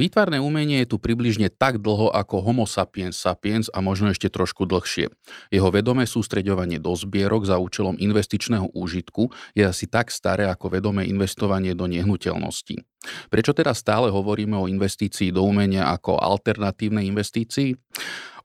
[0.00, 4.64] Výtvarné umenie je tu približne tak dlho ako Homo sapiens sapiens a možno ešte trošku
[4.64, 5.12] dlhšie.
[5.52, 11.04] Jeho vedomé sústreďovanie do zbierok za účelom investičného úžitku je asi tak staré ako vedomé
[11.04, 12.80] investovanie do nehnuteľností.
[13.28, 17.76] Prečo teda stále hovoríme o investícii do umenia ako alternatívnej investícii?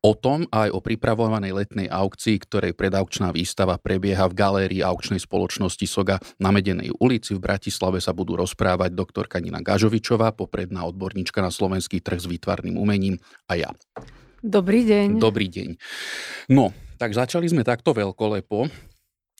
[0.03, 5.85] O tom aj o pripravovanej letnej aukcii, ktorej predaukčná výstava prebieha v galérii aukčnej spoločnosti
[5.87, 11.53] Soga na Medenej ulici v Bratislave sa budú rozprávať doktorka Nina Gažovičová, popredná odborníčka na
[11.53, 13.69] slovenský trh s výtvarným umením a ja.
[14.45, 15.17] Dobrý deň.
[15.17, 15.69] Dobrý deň.
[16.53, 18.69] No, tak začali sme takto veľkolepo.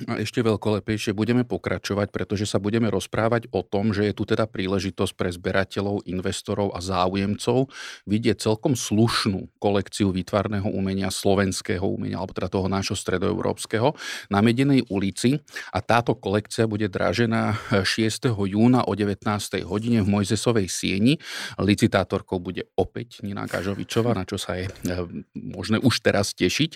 [0.04, 4.44] A ešte veľkolepejšie budeme pokračovať, pretože sa budeme rozprávať o tom, že je tu teda
[4.44, 7.72] príležitosť pre zberateľov, investorov a záujemcov
[8.04, 13.96] vidieť celkom slušnú kolekciu výtvarného umenia, slovenského umenia, alebo teda toho nášho stredoeurópskeho,
[14.28, 15.40] na Medenej ulici.
[15.72, 18.36] A táto kolekcia bude dražená 6.
[18.36, 19.24] júna o 19.
[19.64, 21.24] hodine v Mojzesovej sieni.
[21.56, 25.08] Licitátorkou bude opäť Nina Gažovičová, na čo sa je eh,
[25.40, 26.76] možné už teraz tešiť.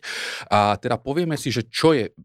[0.56, 2.16] A teda povieme si, že čo je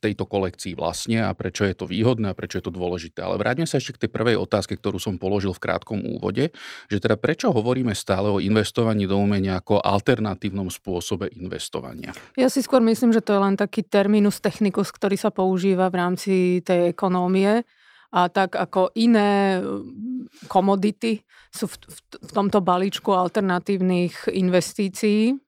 [0.00, 3.24] tejto kolekcii vlastne a prečo je to výhodné a prečo je to dôležité.
[3.24, 6.52] Ale vráťme sa ešte k tej prvej otázke, ktorú som položil v krátkom úvode,
[6.88, 12.12] že teda prečo hovoríme stále o investovaní do umenia ako alternatívnom spôsobe investovania?
[12.36, 15.98] Ja si skôr myslím, že to je len taký terminus technicus, ktorý sa používa v
[15.98, 17.64] rámci tej ekonómie
[18.10, 25.38] a tak ako iné mm, komodity sú v, v, v tomto balíčku alternatívnych investícií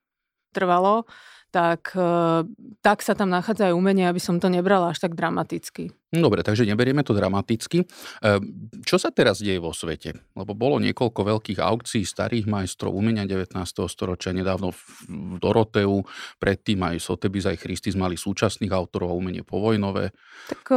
[0.55, 1.09] trvalo,
[1.53, 2.41] tak, eh,
[2.81, 5.93] tak sa tam nachádza aj umenie, aby som to nebrala až tak dramaticky.
[6.13, 7.89] Dobre, takže neberieme to dramaticky.
[8.21, 10.13] Ehm, čo sa teraz deje vo svete?
[10.37, 13.89] Lebo bolo niekoľko veľkých aukcií starých majstrov umenia 19.
[13.89, 16.05] storočia, nedávno v Doroteu,
[16.37, 20.13] predtým aj Sotheby's, aj Christie's mali súčasných autorov a umenie povojnové.
[20.53, 20.69] Tak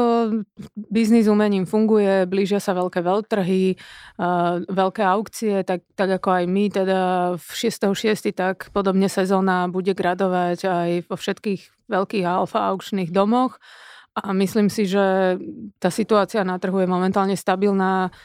[0.87, 3.75] biznis umením funguje, blížia sa veľké veľtrhy,
[4.71, 6.99] veľké aukcie, tak, tak ako aj my teda
[7.35, 8.31] v 6.6.
[8.31, 13.59] tak podobne sezóna bude gradovať aj vo všetkých veľkých alfa aukčných domoch.
[14.15, 15.35] A myslím si, že
[15.75, 18.15] tá situácia na trhu je momentálne stabilná.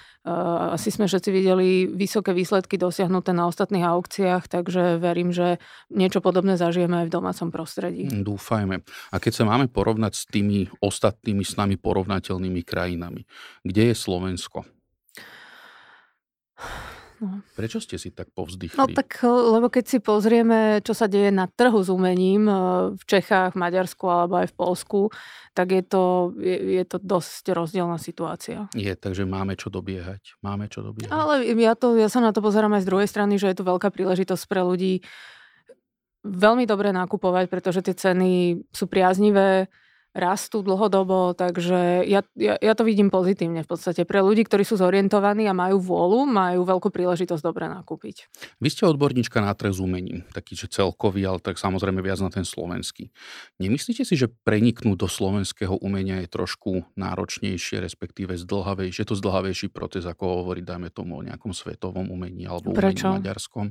[0.70, 5.58] Asi sme všetci videli vysoké výsledky dosiahnuté na ostatných aukciách, takže verím, že
[5.90, 8.06] niečo podobné zažijeme aj v domácom prostredí.
[8.06, 8.86] Dúfajme.
[9.10, 13.26] A keď sa máme porovnať s tými ostatnými s nami porovnateľnými krajinami,
[13.66, 14.62] kde je Slovensko?
[17.20, 17.44] No.
[17.53, 18.81] Prečo ste si tak povzdychli?
[18.81, 22.54] No tak, lebo keď si pozrieme, čo sa deje na trhu s umením e,
[22.97, 25.00] v Čechách, Maďarsku alebo aj v Polsku,
[25.53, 28.72] tak je to, je, je to dosť rozdielna situácia.
[28.72, 30.41] Je, takže máme čo dobiehať.
[30.41, 31.12] Máme čo dobiehať.
[31.12, 33.69] Ale ja, to, ja sa na to pozerám aj z druhej strany, že je to
[33.69, 35.04] veľká príležitosť pre ľudí
[36.25, 39.72] veľmi dobre nakupovať, pretože tie ceny sú priaznivé,
[40.10, 44.03] rastú dlhodobo, takže ja, ja, ja to vidím pozitívne v podstate.
[44.03, 48.26] Pre ľudí, ktorí sú zorientovaní a majú vôľu, majú veľkú príležitosť dobre nakúpiť.
[48.59, 52.31] Vy ste odborníčka na trh s umením, taký, že celkový, ale tak samozrejme viac na
[52.31, 53.15] ten slovenský.
[53.62, 59.06] Nemyslíte si, že preniknúť do slovenského umenia je trošku náročnejšie, respektíve zdlhavejšie?
[59.06, 63.06] Je to zdlhavejší proces, ako hovoriť, dajme tomu, o nejakom svetovom umení alebo Prečo?
[63.06, 63.70] umení maďarskom.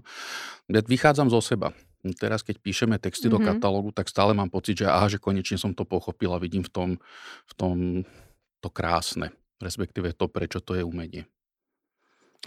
[0.72, 1.76] Ja vychádzam zo seba
[2.16, 3.36] teraz keď píšeme texty mm-hmm.
[3.36, 3.48] do mhm.
[3.56, 6.72] katalógu, tak stále mám pocit, že aha, že konečne som to pochopil a vidím v
[6.72, 6.90] tom,
[7.46, 7.76] v tom
[8.60, 9.32] to krásne,
[9.64, 11.28] respektíve to, prečo to je umenie.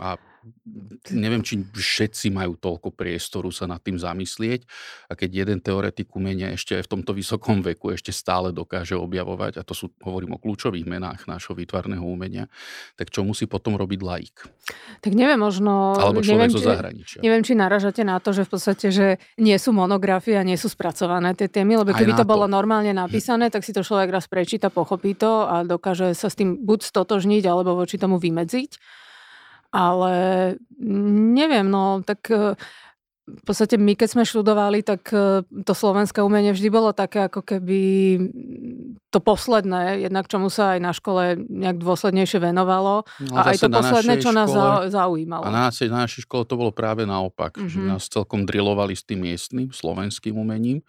[0.00, 0.16] A
[1.12, 4.66] neviem, či všetci majú toľko priestoru sa nad tým zamyslieť
[5.06, 9.60] a keď jeden teoretik umenia ešte aj v tomto vysokom veku ešte stále dokáže objavovať,
[9.60, 12.50] a to sú, hovorím o kľúčových menách nášho výtvarného umenia,
[12.98, 14.36] tak čo musí potom robiť laik?
[14.98, 15.94] Tak neviem, možno...
[15.94, 17.18] Alebo človek neviem, zo zahraničia.
[17.20, 19.06] Či, neviem, či naražate na to, že v podstate, že
[19.38, 22.90] nie sú monografie a nie sú spracované tie témy, lebo keby to, to bolo normálne
[22.90, 26.82] napísané, tak si to človek raz prečíta, pochopí to a dokáže sa s tým buď
[26.82, 29.01] stotožniť, alebo voči tomu vymedziť.
[29.72, 30.14] Ale
[31.32, 32.54] neviem, no tak e,
[33.22, 37.40] v podstate my, keď sme študovali, tak e, to slovenské umenie vždy bolo také ako
[37.40, 37.80] keby
[39.08, 43.68] to posledné, jednak čomu sa aj na škole nejak dôslednejšie venovalo no, a aj to
[43.70, 45.44] posledné, čo nás škole, zaujímalo.
[45.46, 47.70] A na, našej, na našej škole to bolo práve naopak, mm-hmm.
[47.70, 47.88] že mhm.
[47.94, 50.82] nás celkom drilovali s tým miestnym slovenským umením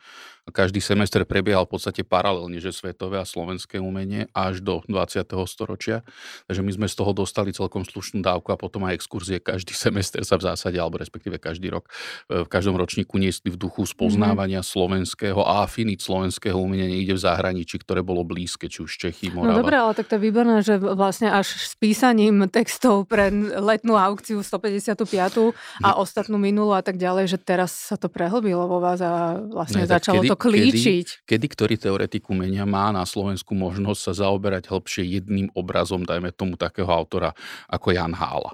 [0.52, 5.24] každý semester prebiehal v podstate paralelne, že svetové a slovenské umenie až do 20.
[5.48, 6.04] storočia.
[6.52, 10.20] Takže my sme z toho dostali celkom slušnú dávku a potom aj exkurzie každý semester
[10.28, 11.88] sa v zásade, alebo respektíve každý rok,
[12.28, 14.74] e, v každom ročníku niesli v duchu spoznávania mm-hmm.
[14.76, 19.48] slovenského a afinit slovenského umenia niekde v zahraničí, ktoré bolo blízke, či už Čechy, no
[19.48, 19.56] Morava.
[19.56, 23.32] No dobré, ale tak to je výborné, že vlastne až s písaním textov pre
[23.64, 25.08] letnú aukciu 155.
[25.80, 26.04] a hm.
[26.04, 29.90] ostatnú minulú a tak ďalej, že teraz sa to prehlbilo vo vás a vlastne ne,
[29.90, 31.26] začalo kedy, to klíčiť.
[31.26, 36.34] Kedy, kedy ktorý teoretik umenia má na Slovensku možnosť sa zaoberať hĺbšie jedným obrazom, dajme
[36.34, 37.34] tomu takého autora
[37.70, 38.54] ako Jan Hála?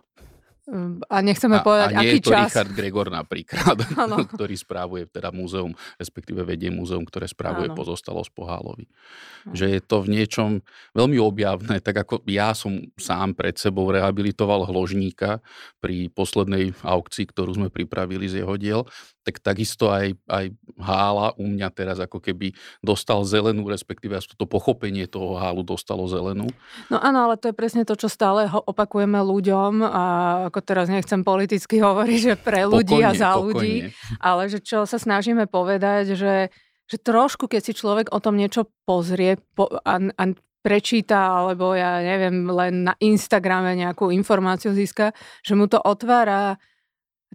[1.10, 2.50] a nechceme a, povedať, a nie aký je to čas.
[2.54, 3.78] Richard Gregor napríklad,
[4.38, 7.78] ktorý správuje teda múzeum, respektíve vedie múzeum, ktoré správuje ano.
[7.78, 8.86] pozostalosť po Hálovi.
[8.86, 9.54] Ano.
[9.58, 10.50] Že je to v niečom
[10.94, 15.42] veľmi objavné, tak ako ja som sám pred sebou rehabilitoval hložníka
[15.82, 18.82] pri poslednej aukcii, ktorú sme pripravili z jeho diel,
[19.30, 20.50] tak takisto aj, aj
[20.82, 26.10] Hála u mňa teraz ako keby dostal zelenú, respektíve aj to pochopenie toho Hálu dostalo
[26.10, 26.50] zelenú.
[26.90, 30.04] No áno, ale to je presne to, čo stále opakujeme ľuďom a
[30.50, 33.46] ako teraz nechcem politicky hovoriť, že pre ľudí pokojne, a za pokojne.
[33.46, 33.74] ľudí,
[34.18, 36.50] ale že čo sa snažíme povedať, že,
[36.90, 40.24] že trošku, keď si človek o tom niečo pozrie po, a, a
[40.60, 46.60] prečíta, alebo ja neviem, len na Instagrame nejakú informáciu získa, že mu to otvára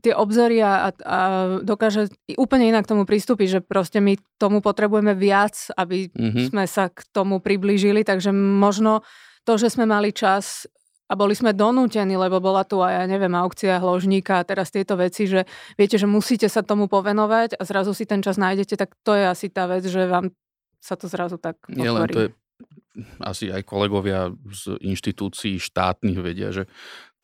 [0.03, 1.19] tie obzory a, a
[1.63, 6.51] dokáže úplne inak tomu pristúpiť, že proste my tomu potrebujeme viac, aby mm-hmm.
[6.51, 9.07] sme sa k tomu priblížili, takže možno
[9.47, 10.67] to, že sme mali čas
[11.05, 14.97] a boli sme donútení, lebo bola tu aj, ja neviem, aukcia hložníka a teraz tieto
[14.97, 15.45] veci, že
[15.77, 19.25] viete, že musíte sa tomu povenovať a zrazu si ten čas nájdete, tak to je
[19.29, 20.33] asi tá vec, že vám
[20.81, 21.77] sa to zrazu tak otvorí.
[21.77, 22.31] Nie len to je
[23.21, 26.71] asi aj kolegovia z inštitúcií štátnych vedia, že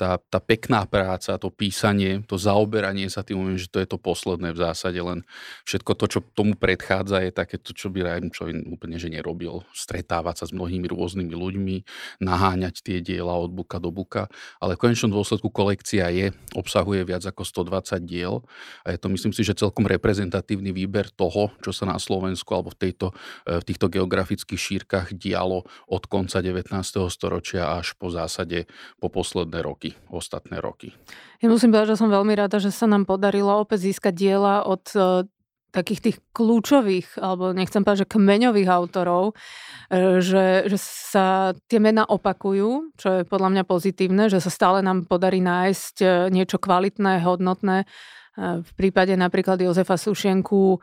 [0.00, 4.56] tá, tá pekná práca, to písanie, to zaoberanie sa tým, že to je to posledné
[4.56, 5.28] v zásade, len
[5.68, 9.60] všetko to, čo tomu predchádza, je také to, čo by Ryan čo úplne že nerobil.
[9.76, 11.76] Stretávať sa s mnohými rôznymi ľuďmi,
[12.24, 17.20] naháňať tie diela od buka do buka, ale v konečnom dôsledku kolekcia je, obsahuje viac
[17.28, 18.40] ako 120 diel
[18.88, 22.72] a je to myslím si, že celkom reprezentatívny výber toho, čo sa na Slovensku alebo
[22.72, 23.12] v, tejto,
[23.44, 26.72] e, v týchto geografických šírkach dialo od konca 19.
[27.12, 28.64] storočia až po zásade
[28.96, 30.94] po posledné roky ostatné roky.
[31.40, 34.84] Ja musím povedať, že som veľmi rada, že sa nám podarilo opäť získať diela od
[34.92, 35.26] e,
[35.70, 39.32] takých tých kľúčových, alebo nechcem povedať, že kmeňových autorov,
[39.92, 44.82] e, že, že sa tie mená opakujú, čo je podľa mňa pozitívne, že sa stále
[44.82, 47.86] nám podarí nájsť e, niečo kvalitné, hodnotné.
[48.40, 50.80] V prípade napríklad Jozefa Sušienku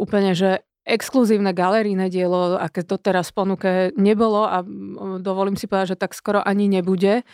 [0.00, 4.62] úplne, že exkluzívne galerijné dielo, aké to teraz ponuke nebolo a
[5.18, 7.26] dovolím si povedať, že tak skoro ani nebude.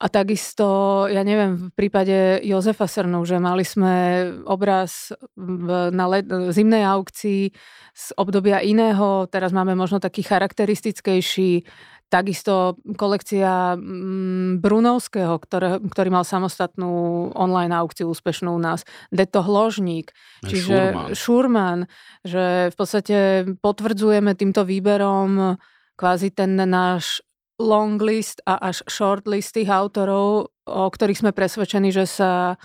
[0.00, 6.24] A takisto, ja neviem, v prípade Jozefa Srnu, že mali sme obraz v, na let,
[6.56, 7.52] zimnej aukcii
[7.92, 11.68] z obdobia iného, teraz máme možno taký charakteristickejší,
[12.10, 16.90] takisto kolekcia mm, Brunovského, ktoré, ktorý mal samostatnú
[17.38, 18.82] online aukciu úspešnú u nás,
[19.14, 20.10] Deto Hložník,
[20.42, 21.14] čiže Šurman.
[21.14, 21.80] Šurman,
[22.26, 23.16] že v podstate
[23.62, 25.56] potvrdzujeme týmto výberom
[25.94, 27.22] kvázi ten náš
[27.60, 32.56] long list a až short list tých autorov, o ktorých sme presvedčení, že sa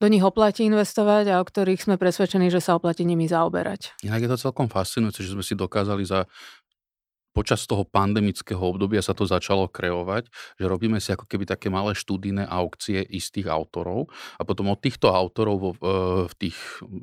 [0.00, 4.00] do nich oplatí investovať a o ktorých sme presvedčení, že sa oplatí nimi zaoberať.
[4.00, 6.24] Inak je to celkom fascinujúce, že sme si dokázali za
[7.30, 10.28] počas toho pandemického obdobia sa to začalo kreovať,
[10.58, 15.10] že robíme si ako keby také malé štúdijné aukcie istých autorov a potom od týchto
[15.10, 15.78] autorov vo, e,
[16.26, 16.56] v tých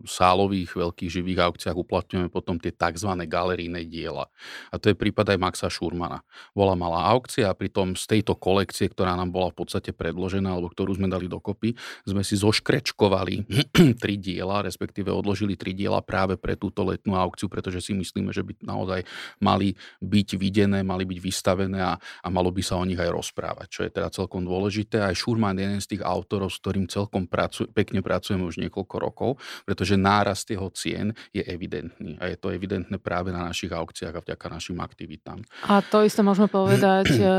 [0.03, 3.09] sálových veľkých živých aukciách uplatňujeme potom tie tzv.
[3.27, 4.27] galerijné diela.
[4.71, 6.21] A to je prípad aj Maxa Šurmana.
[6.51, 10.67] Bola malá aukcia a pritom z tejto kolekcie, ktorá nám bola v podstate predložená alebo
[10.71, 13.47] ktorú sme dali dokopy, sme si zoškrečkovali
[14.03, 18.43] tri diela, respektíve odložili tri diela práve pre túto letnú aukciu, pretože si myslíme, že
[18.43, 19.07] by naozaj
[19.39, 23.13] mali byť byť videné, mali byť vystavené a, a malo by sa o nich aj
[23.13, 25.05] rozprávať, čo je teda celkom dôležité.
[25.05, 28.95] Aj Šurman je jeden z tých autorov, s ktorým celkom pracu, pekne pracujeme už niekoľko
[28.97, 29.29] rokov,
[29.67, 34.23] pretože nárast jeho cien je evidentný a je to evidentné práve na našich aukciách a
[34.23, 35.45] vďaka našim aktivitám.
[35.69, 37.29] A to isté môžeme povedať eh,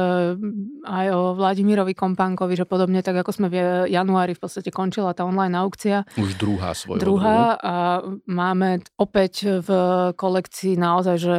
[0.86, 3.56] aj o Vladimirovi Kompánkovi, že podobne tak ako sme v
[3.90, 6.06] januári v podstate končila tá online aukcia.
[6.14, 7.74] Už druhá svojho Druhá a
[8.28, 9.68] máme opäť v
[10.14, 11.36] kolekcii naozaj, že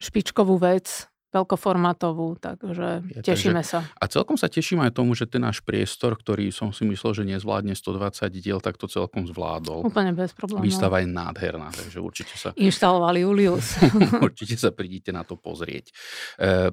[0.00, 3.78] špičkovú vec, veľkoformátovú, takže je, tešíme takže, sa.
[4.00, 7.22] A celkom sa teším aj tomu, že ten náš priestor, ktorý som si myslel, že
[7.28, 9.84] nezvládne 120 diel, tak to celkom zvládol.
[9.84, 10.64] Úplne bez problémov.
[10.64, 12.56] Výstava je nádherná, takže určite sa...
[12.56, 13.76] Inštalovali Julius.
[14.26, 15.92] určite sa prídite na to pozrieť.
[16.40, 16.72] E,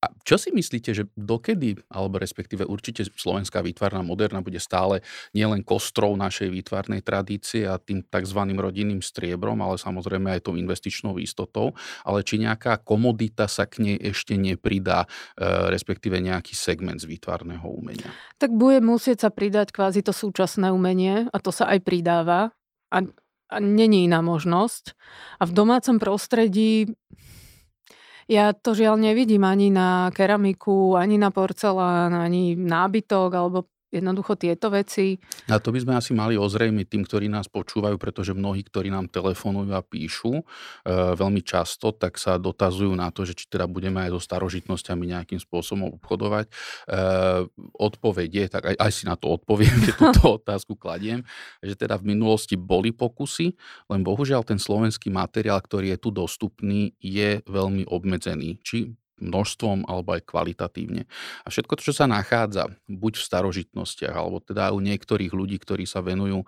[0.00, 5.04] a čo si myslíte, že dokedy, alebo respektíve určite slovenská výtvarná moderna bude stále
[5.36, 8.40] nielen kostrou našej výtvarnej tradície a tým tzv.
[8.56, 13.96] rodinným striebrom, ale samozrejme aj tou investičnou istotou, ale či nejaká komodita sa k nej
[14.00, 15.04] ešte nepridá,
[15.36, 18.08] e, respektíve nejaký segment z výtvarného umenia?
[18.40, 22.56] Tak bude musieť sa pridať kvázi to súčasné umenie a to sa aj pridáva
[22.88, 22.98] a,
[23.52, 24.96] a není iná možnosť.
[25.36, 26.88] A v domácom prostredí
[28.28, 33.58] ja to žiaľ nevidím ani na keramiku, ani na porcelán, ani nábytok, alebo
[33.90, 35.18] jednoducho tieto veci.
[35.50, 39.10] A to by sme asi mali ozrejmiť tým, ktorí nás počúvajú, pretože mnohí, ktorí nám
[39.10, 40.44] telefonujú a píšu e,
[41.18, 45.42] veľmi často, tak sa dotazujú na to, že či teda budeme aj so starožitnosťami nejakým
[45.42, 46.46] spôsobom obchodovať.
[46.46, 46.52] E,
[47.76, 51.26] odpoveď je, tak aj, aj si na to odpoviem, keď túto otázku kladiem,
[51.58, 53.58] že teda v minulosti boli pokusy,
[53.90, 58.62] len bohužiaľ ten slovenský materiál, ktorý je tu dostupný, je veľmi obmedzený.
[58.62, 61.06] Či množstvom alebo aj kvalitatívne.
[61.44, 65.84] A všetko to, čo sa nachádza buď v starožitnostiach, alebo teda u niektorých ľudí, ktorí
[65.84, 66.46] sa venujú e,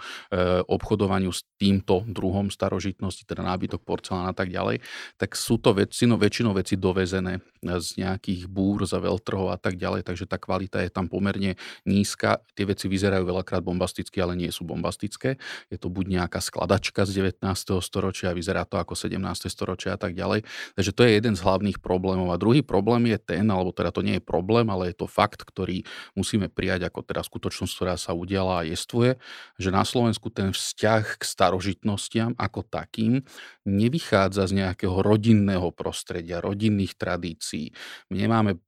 [0.67, 4.83] obchodovaniu s týmto druhom starožitnosti, teda nábytok, porcelán a tak ďalej,
[5.21, 10.03] tak sú to väčšinou, väčšinou veci dovezené z nejakých búr, za veľtrhov a tak ďalej,
[10.03, 11.55] takže tá kvalita je tam pomerne
[11.87, 12.43] nízka.
[12.59, 15.39] Tie veci vyzerajú veľakrát bombasticky, ale nie sú bombastické.
[15.71, 17.45] Je to buď nejaká skladačka z 19.
[17.79, 19.21] storočia, vyzerá to ako 17.
[19.47, 20.43] storočia a tak ďalej.
[20.75, 22.35] Takže to je jeden z hlavných problémov.
[22.35, 25.45] A druhý problém je ten, alebo teda to nie je problém, ale je to fakt,
[25.45, 25.85] ktorý
[26.17, 29.21] musíme prijať ako teda skutočnosť, ktorá sa udiala a jestvuje,
[29.61, 33.23] že na Slovensku ten vzťah k starožitnostiam ako takým
[33.69, 37.71] nevychádza z nejakého rodinného prostredia, rodinných tradícií.
[38.11, 38.59] My nemáme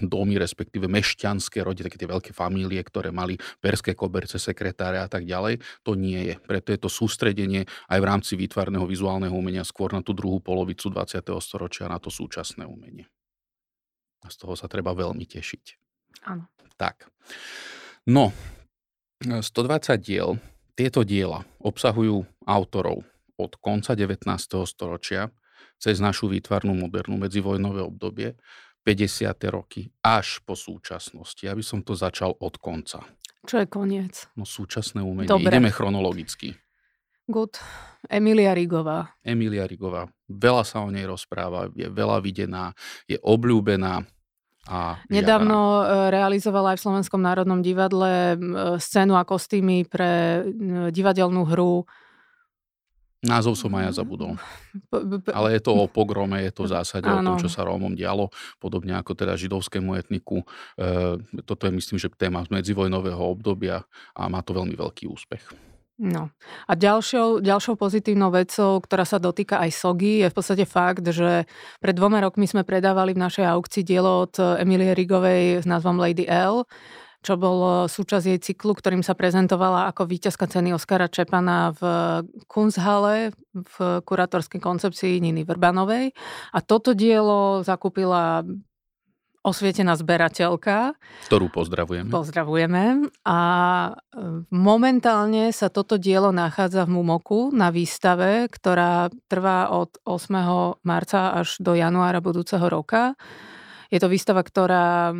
[0.00, 5.26] domy, respektíve mešťanské rody, také tie veľké famílie, ktoré mali perské koberce, sekretáre a tak
[5.26, 5.58] ďalej.
[5.82, 6.34] To nie je.
[6.38, 10.90] Preto je to sústredenie aj v rámci výtvarného vizuálneho umenia skôr na tú druhú polovicu
[10.90, 11.26] 20.
[11.42, 13.10] storočia, na to súčasné umenie.
[14.24, 15.64] A z toho sa treba veľmi tešiť.
[16.26, 16.48] Áno.
[16.80, 17.12] Tak.
[18.08, 18.32] No,
[19.20, 20.40] 120 diel.
[20.74, 23.06] Tieto diela obsahujú autorov
[23.38, 24.26] od konca 19.
[24.66, 25.30] storočia
[25.78, 28.34] cez našu výtvarnú modernú medzivojnové obdobie,
[28.84, 29.32] 50.
[29.48, 31.40] roky až po súčasnosti.
[31.40, 33.04] Ja by som to začal od konca.
[33.44, 34.28] Čo je koniec?
[34.36, 35.28] No súčasné umenie.
[35.28, 35.52] Dobre.
[35.52, 36.56] Ideme chronologicky.
[37.24, 37.56] Good.
[38.12, 39.16] Emilia Rigová.
[39.24, 40.04] Emilia Rigová.
[40.34, 42.74] Veľa sa o nej rozpráva, je veľa videná,
[43.06, 44.02] je obľúbená.
[44.64, 46.08] A Nedávno žiadaná.
[46.08, 48.34] realizovala aj v Slovenskom národnom divadle
[48.80, 50.40] scénu a kostýmy pre
[50.88, 51.84] divadelnú hru
[53.24, 54.36] Názov som aj ja zabudol.
[55.32, 57.24] Ale je to o pogrome, je to v zásade ano.
[57.24, 58.28] o tom, čo sa Rómom dialo,
[58.60, 60.44] podobne ako teda židovskému etniku.
[60.76, 61.16] E,
[61.48, 65.40] toto je myslím, že téma z medzivojnového obdobia a má to veľmi veľký úspech.
[65.94, 66.34] No.
[66.66, 71.46] A ďalšou, ďalšou pozitívnou vecou, ktorá sa dotýka aj Sogy, je v podstate fakt, že
[71.78, 76.26] pred dvoma rokmi sme predávali v našej aukcii dielo od Emilie Rigovej s názvom Lady
[76.26, 76.66] L,
[77.22, 81.82] čo bol súčasť jej cyklu, ktorým sa prezentovala ako víťazka ceny Oskara Čepana v
[82.50, 86.10] Kunsthalle v kurátorskej koncepcii Niny Vrbanovej.
[86.52, 88.42] A toto dielo zakúpila
[89.44, 90.96] osvietená zberateľka.
[91.28, 92.08] Ktorú pozdravujeme.
[92.08, 93.12] Pozdravujeme.
[93.28, 93.40] A
[93.92, 93.92] e,
[94.48, 100.80] momentálne sa toto dielo nachádza v Mumoku na výstave, ktorá trvá od 8.
[100.80, 103.14] marca až do januára budúceho roka.
[103.92, 105.12] Je to výstava, ktorá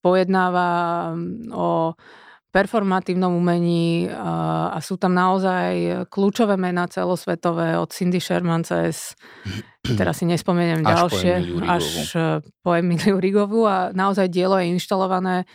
[0.00, 0.70] pojednáva
[1.50, 1.98] o
[2.52, 9.16] performatívnom umení a, a sú tam naozaj kľúčové mená celosvetové od Cindy Sherman cez,
[9.96, 11.84] teraz si nespomeniem až ďalšie, po až
[12.60, 15.48] po Emiliu Rigovu a naozaj dielo je inštalované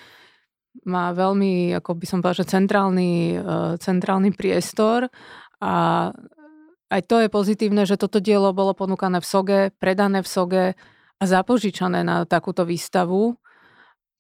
[0.86, 5.10] má veľmi, ako by som povedal, že centrálny, uh, centrálny priestor
[5.58, 5.74] a
[6.88, 10.66] aj to je pozitívne, že toto dielo bolo ponúkané v Soge, predané v Soge
[11.18, 13.36] a zapožičané na takúto výstavu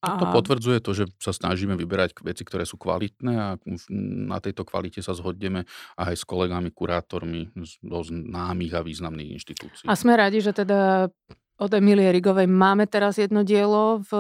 [0.07, 0.19] a...
[0.21, 3.49] To potvrdzuje to, že sa snažíme vyberať veci, ktoré sú kvalitné a
[3.91, 5.67] na tejto kvalite sa zhodneme
[5.99, 9.85] aj s kolegami, kurátormi z známych a významných inštitúcií.
[9.85, 11.11] A sme radi, že teda
[11.57, 14.11] od Emilie Rigovej máme teraz jedno dielo v,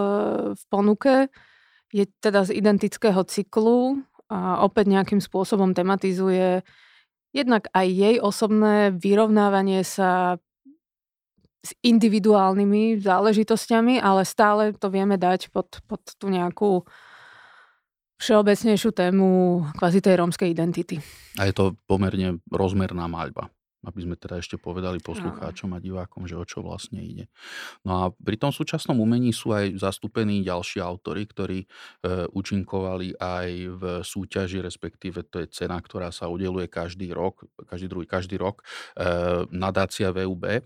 [0.57, 1.29] v ponuke.
[1.93, 6.65] Je teda z identického cyklu a opäť nejakým spôsobom tematizuje
[7.31, 10.41] jednak aj jej osobné vyrovnávanie sa
[11.65, 16.85] s individuálnymi záležitosťami, ale stále to vieme dať pod, pod tú nejakú
[18.17, 19.27] všeobecnejšiu tému
[19.77, 20.97] kvázi tej rómskej identity.
[21.37, 23.53] A je to pomerne rozmerná maľba
[23.85, 27.29] aby sme teda ešte povedali poslucháčom a divákom, že o čo vlastne ide.
[27.85, 31.67] No a pri tom súčasnom umení sú aj zastúpení ďalší autory, ktorí e,
[32.33, 38.09] účinkovali aj v súťaži, respektíve to je cena, ktorá sa udeluje každý rok, každý druhý,
[38.09, 38.65] každý rok,
[38.97, 39.05] e,
[39.53, 40.61] nadácia VUB, e,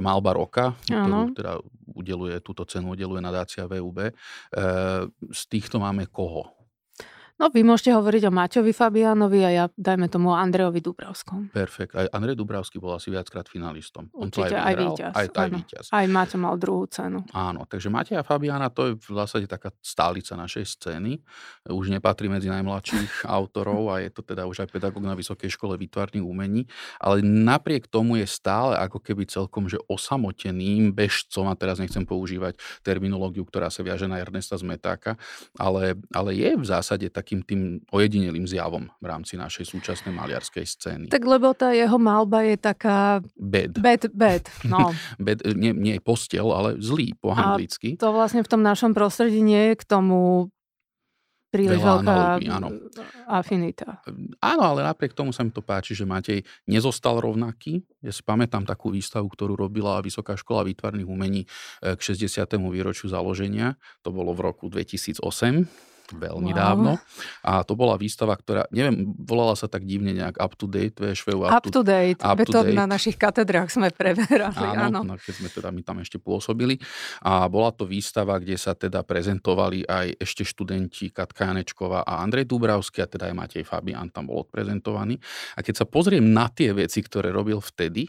[0.00, 1.60] Malba roka, ktorú teda
[1.92, 4.08] udeluje, túto cenu udeluje nadácia VUB.
[4.08, 4.12] E,
[5.30, 6.57] z týchto máme koho?
[7.38, 11.54] No vy môžete hovoriť o Maťovi Fabianovi a ja dajme tomu Andrejovi Dubravskom.
[11.54, 11.94] Perfekt.
[11.94, 14.10] Aj Andrej Dubravský bol asi viackrát finalistom.
[14.10, 15.12] On to aj, vyhral, aj víťaz.
[15.14, 15.84] Aj, aj, víťaz.
[15.94, 17.22] aj Maťo mal druhú cenu.
[17.30, 21.22] Áno, takže Maťa a Fabiana to je v zásade taká stálica našej scény.
[21.70, 25.78] Už nepatrí medzi najmladších autorov a je to teda už aj pedagóg na Vysokej škole
[25.78, 26.66] výtvarných umení.
[26.98, 32.58] Ale napriek tomu je stále ako keby celkom, že osamoteným bežcom, a teraz nechcem používať
[32.82, 35.14] terminológiu, ktorá sa viaže na Ernesta Zmetáka,
[35.54, 40.64] ale, ale je v zásade tak takým tým ojedinelým zjavom v rámci našej súčasnej maliarskej
[40.64, 41.04] scény.
[41.12, 43.20] Tak lebo tá jeho malba je taká...
[43.36, 43.76] Bed.
[43.76, 44.96] Bed, bed, no.
[45.20, 48.00] bed nie, nie je postel, ale zlý po anglicky.
[48.00, 50.48] A to vlastne v tom našom prostredí nie je k tomu
[51.52, 52.68] príliš veľká áno.
[53.28, 54.00] afinita.
[54.40, 57.84] Áno, ale napriek tomu sa mi to páči, že Matej nezostal rovnaký.
[58.00, 61.44] Ja si pamätám takú výstavu, ktorú robila Vysoká škola výtvarných umení
[61.84, 62.56] eh, k 60.
[62.72, 63.76] výročiu založenia.
[64.00, 66.58] To bolo v roku 2008 veľmi wow.
[66.58, 66.92] dávno.
[67.44, 71.28] A to bola výstava, ktorá, neviem, volala sa tak divne nejak up to date, vieš,
[71.28, 72.20] up, up to date.
[72.22, 72.76] Up to date.
[72.76, 74.56] na našich katedrách sme preberali.
[74.56, 75.16] Áno, áno.
[75.18, 76.78] keď sme teda my tam ešte pôsobili.
[77.24, 82.48] A bola to výstava, kde sa teda prezentovali aj ešte študenti Katka Janečková a Andrej
[82.48, 85.18] Dubravský a teda aj Matej Fabian tam bol odprezentovaný.
[85.56, 88.08] A keď sa pozriem na tie veci, ktoré robil vtedy,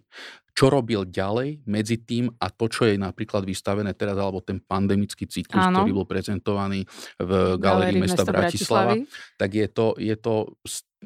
[0.60, 5.24] čo robil ďalej medzi tým a to, čo je napríklad vystavené teraz, alebo ten pandemický
[5.24, 5.88] cyklus, Áno.
[5.88, 6.84] ktorý bol prezentovaný
[7.16, 9.00] v Galérii mesta, mesta Bratislava,
[9.40, 10.60] tak je to, je to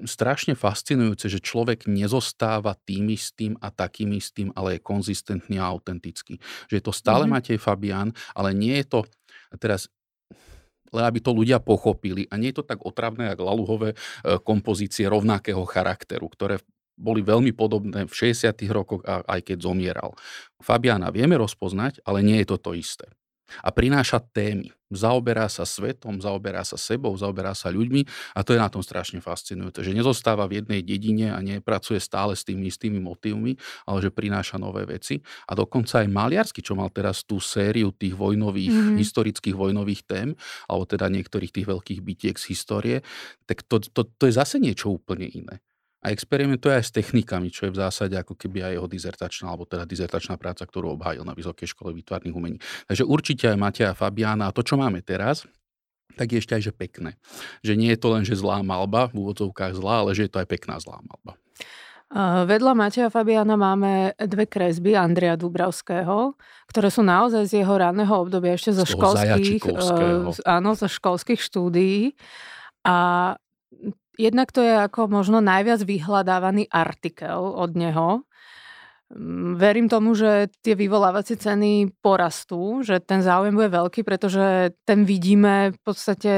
[0.10, 6.42] strašne fascinujúce, že človek nezostáva tým istým a takým istým, ale je konzistentný a autentický.
[6.66, 7.46] Že je to stále mm-hmm.
[7.46, 9.00] Matej Fabian, ale nie je to,
[9.62, 9.86] teraz
[10.94, 12.26] len aby to ľudia pochopili.
[12.30, 13.98] A nie je to tak otravné, ako laluhové e,
[14.46, 16.62] kompozície rovnakého charakteru, ktoré
[16.98, 18.54] boli veľmi podobné v 60.
[18.70, 20.14] rokoch, a aj keď zomieral.
[20.62, 23.08] Fabiana vieme rozpoznať, ale nie je to to isté.
[23.62, 24.74] A prináša témy.
[24.94, 28.06] Zaoberá sa svetom, zaoberá sa sebou, zaoberá sa ľuďmi
[28.38, 32.38] a to je na tom strašne fascinujúce, že nezostáva v jednej dedine a nepracuje stále
[32.38, 33.58] s tými istými motívmi,
[33.90, 35.18] ale že prináša nové veci.
[35.50, 38.98] A dokonca aj Maliarsky, čo mal teraz tú sériu tých vojnových, mm-hmm.
[39.02, 40.38] historických vojnových tém,
[40.70, 42.98] alebo teda niektorých tých veľkých bitiek z histórie,
[43.50, 45.58] tak to, to, to je zase niečo úplne iné
[46.04, 49.64] a experimentuje aj s technikami, čo je v zásade ako keby aj jeho dizertačná, alebo
[49.64, 52.60] teda dizertačná práca, ktorú obhájil na Vysokej škole výtvarných umení.
[52.92, 55.48] Takže určite aj Matia a Fabiana a to, čo máme teraz,
[56.20, 57.16] tak je ešte aj, že pekné.
[57.64, 60.44] Že nie je to len, že zlá malba, v úvodzovkách zlá, ale že je to
[60.44, 61.40] aj pekná zlá malba.
[62.46, 66.38] Vedľa Mateja Fabiana máme dve kresby Andrea Dubravského,
[66.70, 72.14] ktoré sú naozaj z jeho ranného obdobia, ešte zo školských, uh, áno, zo školských štúdií.
[72.86, 73.34] A
[74.14, 78.22] Jednak to je ako možno najviac vyhľadávaný artikel od neho.
[79.14, 85.06] Mm, verím tomu, že tie vyvolávacie ceny porastú, že ten záujem bude veľký, pretože ten
[85.06, 86.32] vidíme v podstate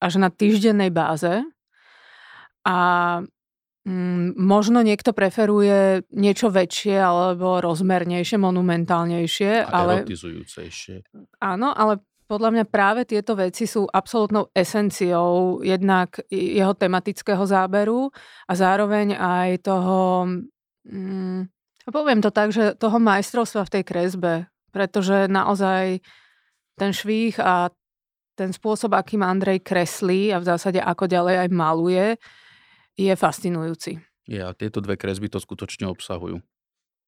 [0.00, 1.44] až na týždennej báze.
[2.64, 2.78] A
[3.88, 9.64] mm, možno niekto preferuje niečo väčšie alebo rozmernejšie, monumentálnejšie.
[9.64, 11.04] A ale, erotizujúcejšie.
[11.40, 18.06] Áno, ale podľa mňa práve tieto veci sú absolútnou esenciou jednak jeho tematického záberu
[18.46, 20.30] a zároveň aj toho,
[20.86, 21.50] mm,
[21.90, 24.32] poviem to tak, že toho majstrovstva v tej kresbe,
[24.70, 25.98] pretože naozaj
[26.78, 27.74] ten švých a
[28.38, 32.06] ten spôsob, akým Andrej kreslí a v zásade ako ďalej aj maluje,
[32.94, 33.98] je fascinujúci.
[34.30, 36.38] Ja, tieto dve kresby to skutočne obsahujú.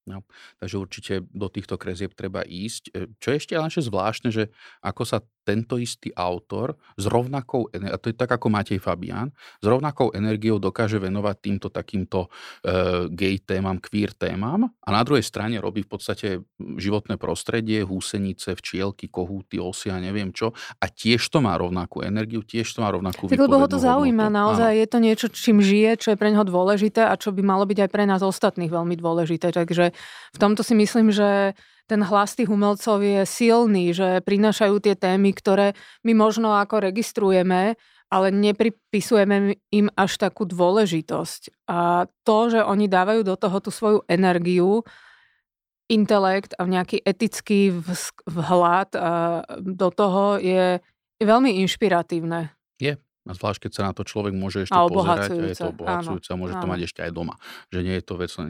[0.03, 0.27] No,
[0.59, 2.83] takže určite do týchto krezieb treba ísť.
[2.91, 4.51] E, čo je ešte len zvláštne, že
[4.83, 9.29] ako sa tento istý autor s rovnakou, a to je tak ako Matej Fabian,
[9.59, 12.27] s rovnakou energiou dokáže venovať týmto takýmto
[12.63, 16.27] e, gay témam, queer témam a na druhej strane robí v podstate
[16.59, 22.41] životné prostredie, húsenice, včielky, kohúty, osy a neviem čo a tiež to má rovnakú energiu,
[22.41, 24.39] tiež to má rovnakú Tak lebo ho to zaujíma, hodnotu.
[24.39, 24.79] naozaj Áno.
[24.79, 27.87] je to niečo, čím žije, čo je pre neho dôležité a čo by malo byť
[27.87, 29.51] aj pre nás ostatných veľmi dôležité.
[29.51, 29.91] Takže
[30.33, 31.53] v tomto si myslím, že
[31.87, 35.75] ten hlas tých umelcov je silný, že prinášajú tie témy, ktoré
[36.07, 37.75] my možno ako registrujeme,
[38.13, 41.65] ale nepripisujeme im až takú dôležitosť.
[41.67, 44.85] A to, že oni dávajú do toho tú svoju energiu,
[45.91, 47.73] intelekt a nejaký etický
[48.29, 48.89] vhľad
[49.59, 50.79] do toho je
[51.19, 52.53] veľmi inšpiratívne.
[52.79, 55.71] Je, a zvlášť, keď sa na to človek môže ešte a pozerať a je to
[55.71, 56.61] obohacujúce a môže áno.
[56.61, 57.39] to mať ešte aj doma.
[57.71, 58.47] Že nie je to vec len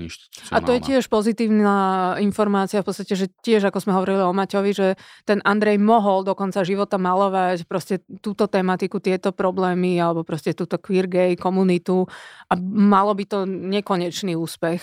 [0.49, 1.77] A to je tiež pozitívna
[2.17, 4.88] informácia v podstate, že tiež ako sme hovorili o Maťovi, že
[5.29, 10.81] ten Andrej mohol do konca života malovať proste túto tematiku, tieto problémy alebo proste túto
[10.81, 12.09] queer gay komunitu
[12.49, 14.81] a malo by to nekonečný úspech.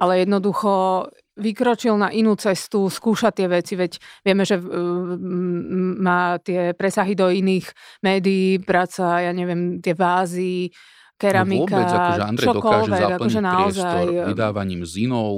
[0.00, 1.04] Ale jednoducho
[1.36, 4.60] vykročil na inú cestu, skúša tie veci, veď vieme, že
[6.00, 7.72] má tie presahy do iných
[8.04, 10.68] médií, práca, ja neviem, tie vázy,
[11.22, 14.02] keramika, no vôbec, akože Andrej dokáže zaplniť akože naozaj...
[14.02, 15.34] priestor vydávaním zinov,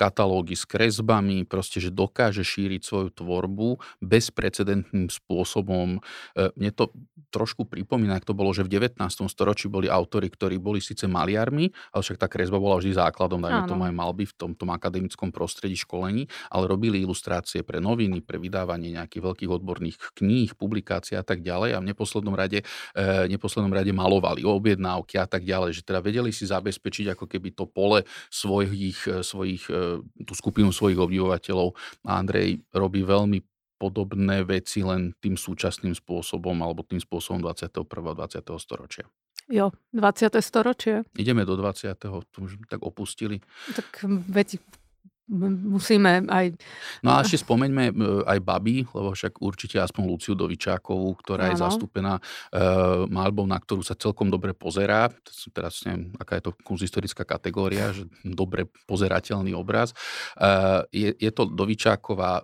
[0.00, 6.00] katalógy s kresbami, proste, že dokáže šíriť svoju tvorbu bezprecedentným spôsobom.
[6.32, 6.88] E, mne to
[7.28, 8.96] trošku pripomína, ak to bolo, že v 19.
[9.28, 13.68] storočí boli autory, ktorí boli síce maliarmi, ale však tá kresba bola vždy základom, dajme
[13.68, 18.40] tomu aj malby v tom, tom akademickom prostredí školení, ale robili ilustrácie pre noviny, pre
[18.40, 22.64] vydávanie nejakých veľkých odborných kníh, publikácií a tak ďalej a v neposlednom rade,
[22.96, 27.52] e, neposlednom rade malovali objednávky a tak ďalej, že teda vedeli si zabezpečiť ako keby
[27.52, 31.74] to pole svojich, e, svojich tú skupinu svojich obdivovateľov
[32.06, 33.42] a Andrej robí veľmi
[33.80, 37.88] podobné veci len tým súčasným spôsobom alebo tým spôsobom 21.
[37.88, 38.60] a 20.
[38.60, 39.08] storočia.
[39.50, 40.38] Jo, 20.
[40.44, 41.02] storočie.
[41.18, 41.96] Ideme do 20.
[41.98, 43.42] to už tak opustili.
[43.74, 44.62] Tak veď
[45.30, 46.58] musíme aj...
[47.06, 47.92] No a ešte spomeňme e,
[48.26, 51.52] aj baby, lebo však určite aspoň Luciu Dovičákovú, ktorá ano.
[51.54, 55.08] je zastúpená uh, malbou, na ktorú sa celkom dobre pozerá.
[55.54, 59.94] Teraz neviem, aká je to kunzistorická kategória, že dobre pozerateľný obraz.
[60.34, 62.42] Uh, je, je to Dovičáková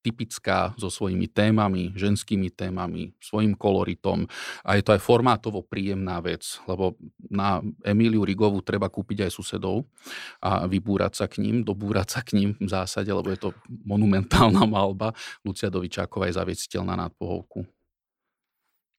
[0.00, 4.24] typická so svojimi témami, ženskými témami, svojim koloritom
[4.64, 6.96] a je to aj formátovo príjemná vec, lebo
[7.28, 9.84] na Emíliu Rigovú treba kúpiť aj susedov
[10.40, 13.50] a vybúrať sa k ním, dobúrať sa k ním v zásade, lebo je to
[13.84, 15.12] monumentálna malba.
[15.44, 17.79] Lucia Dovičáková je zavieciteľná nad pohovku.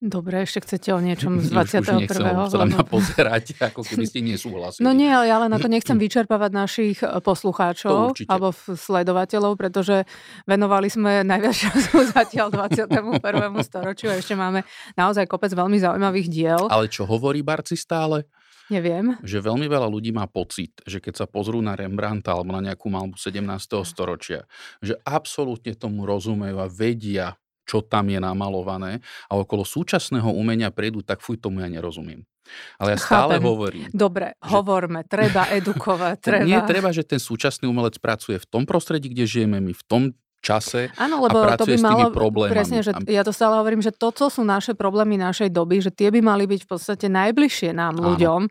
[0.01, 1.77] Dobre, ešte chcete o niečom z 21.
[1.77, 4.81] Už nechcem sa na pozerať, ako keby ste nesúhlasili.
[4.81, 10.09] No nie, ale ja len na to nechcem vyčerpávať našich e, poslucháčov alebo sledovateľov, pretože
[10.49, 13.21] venovali sme najviac času zatiaľ 21.
[13.61, 14.65] storočiu a ešte máme
[14.97, 16.65] naozaj kopec veľmi zaujímavých diel.
[16.73, 18.25] Ale čo hovorí Barci stále?
[18.73, 19.19] Neviem.
[19.21, 22.87] Že veľmi veľa ľudí má pocit, že keď sa pozrú na Rembrandta alebo na nejakú
[22.87, 23.43] malbu 17.
[23.83, 24.47] storočia,
[24.79, 27.35] že absolútne tomu rozumejú a vedia,
[27.71, 28.99] čo tam je namalované
[29.31, 32.27] a okolo súčasného umenia prejdú, tak fuj, tomu ja nerozumiem.
[32.75, 33.47] Ale ja stále Chápem.
[33.47, 33.87] hovorím.
[33.95, 34.51] Dobre, že...
[34.51, 36.15] hovorme, treba edukovať.
[36.27, 36.43] Treba...
[36.43, 40.03] Nie treba, že ten súčasný umelec pracuje v tom prostredí, kde žijeme my, v tom
[40.41, 42.09] čase Áno, lebo a to by malo,
[42.49, 45.93] presne, že ja to stále hovorím, že to, co sú naše problémy našej doby, že
[45.93, 48.11] tie by mali byť v podstate najbližšie nám Áno.
[48.11, 48.41] ľuďom,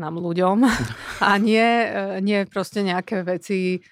[0.00, 0.56] nám ľuďom
[1.28, 3.84] a nie, e, nie proste nejaké veci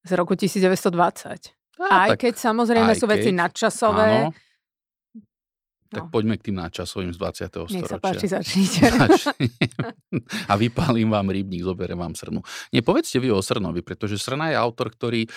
[0.00, 1.57] z roku 1920.
[1.86, 4.10] Aj keď samozrejme sú keď, veci nadčasové.
[4.26, 4.47] Áno,
[5.88, 6.12] tak no.
[6.12, 7.48] poďme k tým nadčasovým z 20.
[7.72, 7.88] Nech storočia.
[7.88, 8.80] sa páči, začnite.
[10.44, 12.44] a vypálim vám rybník, zoberiem vám srnu.
[12.76, 15.30] Nie, povedzte vy o Srnovi, pretože Srna je autor, ktorý e,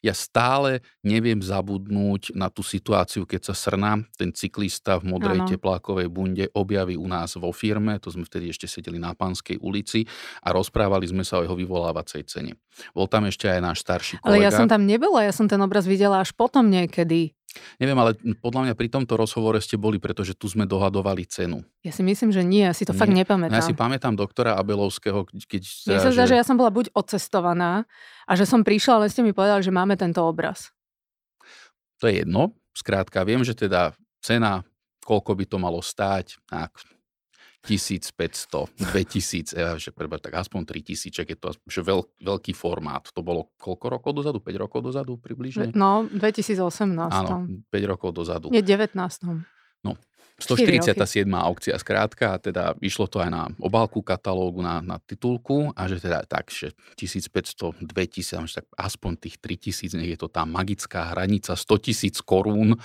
[0.00, 5.48] ja stále neviem zabudnúť na tú situáciu, keď sa Srna, ten cyklista v modrej ano.
[5.52, 10.08] teplákovej bunde, objaví u nás vo firme, to sme vtedy ešte sedeli na Panskej ulici
[10.40, 12.56] a rozprávali sme sa o jeho vyvolávacej cene.
[12.96, 14.32] Bol tam ešte aj náš starší kolega.
[14.32, 17.36] Ale ja som tam nebola, ja som ten obraz videla až potom niekedy.
[17.76, 21.60] Neviem, ale podľa mňa pri tomto rozhovore ste boli, pretože tu sme dohadovali cenu.
[21.84, 23.00] Ja si myslím, že nie, ja si to nie.
[23.00, 23.56] fakt nepamätám.
[23.56, 25.62] Ja si pamätám doktora Abelovského, keď...
[25.88, 26.36] Mne sa zdá, že...
[26.36, 27.84] že ja som bola buď odcestovaná
[28.24, 30.72] a že som prišla, ale ste mi povedali, že máme tento obraz.
[32.00, 32.56] To je jedno.
[32.72, 33.92] Skrátka, viem, že teda
[34.24, 34.64] cena,
[35.04, 36.72] koľko by to malo stáť, tak
[37.62, 43.06] 1500, 2000, ja, že preba, tak aspoň 3000, je to že veľ, veľký formát.
[43.14, 44.42] To bolo koľko rokov dozadu?
[44.42, 45.70] 5 rokov dozadu približne?
[45.70, 46.58] No, 2018.
[47.14, 48.50] Áno, 5 rokov dozadu.
[48.50, 48.98] Je 19.
[49.86, 49.94] No,
[50.42, 51.24] 147.
[51.30, 56.02] aukcia skrátka, a teda išlo to aj na obálku katalógu, na, na titulku a že
[56.02, 61.54] teda tak, že 1500, 2000, tak aspoň tých 3000, nech je to tá magická hranica
[61.54, 62.78] 100 tisíc korún e,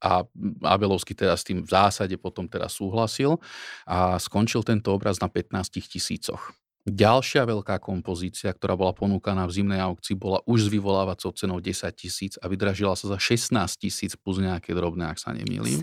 [0.00, 0.24] a
[0.64, 3.38] Abelovský teda s tým v zásade potom teda súhlasil
[3.86, 6.52] a skončil tento obraz na 15 tisícoch.
[6.86, 11.82] Ďalšia veľká kompozícia, ktorá bola ponúkaná v zimnej aukcii, bola už s vyvolávacou cenou 10
[11.98, 15.82] tisíc a vydražila sa za 16 tisíc plus nejaké drobné, ak sa nemýlim.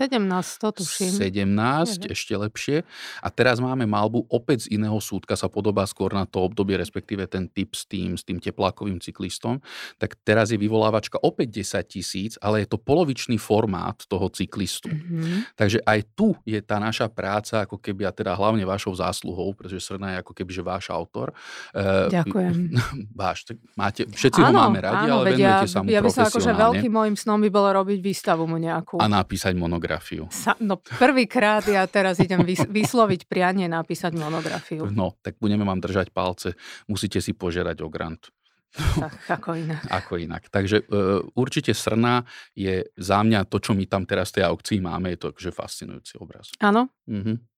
[0.64, 1.12] to tuším.
[1.12, 2.88] 17, ešte lepšie.
[3.20, 7.28] A teraz máme malbu opäť z iného súdka, sa podobá skôr na to obdobie, respektíve
[7.28, 9.60] ten typ s tým, s tým teplákovým cyklistom.
[10.00, 14.88] Tak teraz je vyvolávačka opäť 10 tisíc, ale je to polovičný formát toho cyklistu.
[14.88, 15.52] Mm-hmm.
[15.52, 19.84] Takže aj tu je tá naša práca, ako keby, a teda hlavne vašou zásluhou, pretože
[19.84, 21.34] Srna je ako keby, že váš autor.
[21.74, 22.54] Eh, Ďakujem.
[23.20, 26.00] Váš, tak máte, všetci áno, ho máme radi, áno, ale venujete ja, sa mu Ja
[26.00, 29.02] by som akože veľkým môjim snom by bolo robiť výstavu mu nejakú.
[29.02, 30.30] A napísať monografiu.
[30.30, 34.86] Sa, no prvýkrát ja teraz idem vys, vysloviť prianie napísať monografiu.
[34.86, 36.54] No, tak budeme vám držať palce.
[36.86, 38.30] Musíte si požiadať o grant.
[38.74, 39.82] Tak, ako inak.
[40.02, 40.42] ako inak.
[40.50, 42.26] Takže uh, určite Srna
[42.58, 45.50] je za mňa to, čo my tam teraz v tej aukcii máme, je to akože
[45.54, 46.50] fascinujúci obraz.
[46.58, 46.90] Áno.
[47.06, 47.53] Mhm.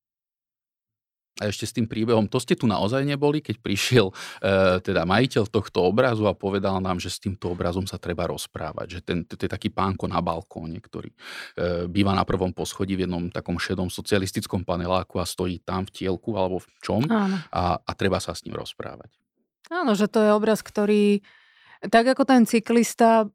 [1.36, 4.14] A ešte s tým príbehom, to ste tu naozaj neboli, keď prišiel e,
[4.80, 9.00] teda majiteľ tohto obrazu a povedal nám, že s týmto obrazom sa treba rozprávať, že
[9.04, 11.16] ten, to je taký pánko na balkóne, ktorý e,
[11.92, 16.40] býva na prvom poschodí v jednom takom šedom socialistickom paneláku a stojí tam v tielku
[16.40, 19.12] alebo v čom a, a treba sa s ním rozprávať.
[19.68, 21.20] Áno, že to je obraz, ktorý
[21.92, 23.28] tak ako ten cyklista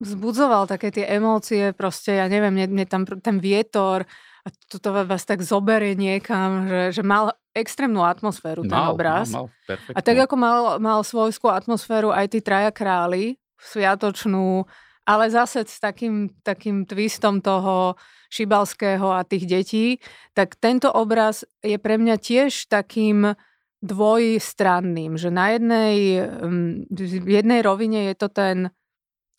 [0.00, 4.04] vzbudzoval také tie emócie, proste, ja neviem, mne, mne tam ten vietor,
[4.46, 9.34] a toto vás tak zoberie niekam, že, že mal extrémnu atmosféru ten mal, obraz.
[9.34, 14.62] Mal, mal, a tak ako mal, mal svojskú atmosféru aj tí traja králi, sviatočnú,
[15.02, 17.98] ale zase s takým, takým twistom toho
[18.30, 19.86] Šibalského a tých detí,
[20.30, 23.34] tak tento obraz je pre mňa tiež takým
[23.82, 26.90] dvojstranným, že na jednej, mm,
[27.22, 28.70] v jednej rovine je to ten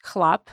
[0.07, 0.47] chlap,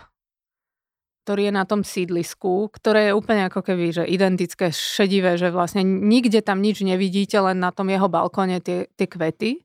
[1.25, 5.81] ktorý je na tom sídlisku, ktoré je úplne ako keby, že identické, šedivé, že vlastne
[5.81, 9.64] nikde tam nič nevidíte, len na tom jeho balkóne tie, tie kvety.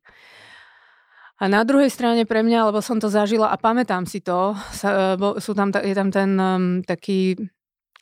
[1.40, 5.20] A na druhej strane pre mňa, lebo som to zažila a pamätám si to, sa,
[5.20, 7.36] bo sú tam, je tam ten um, taký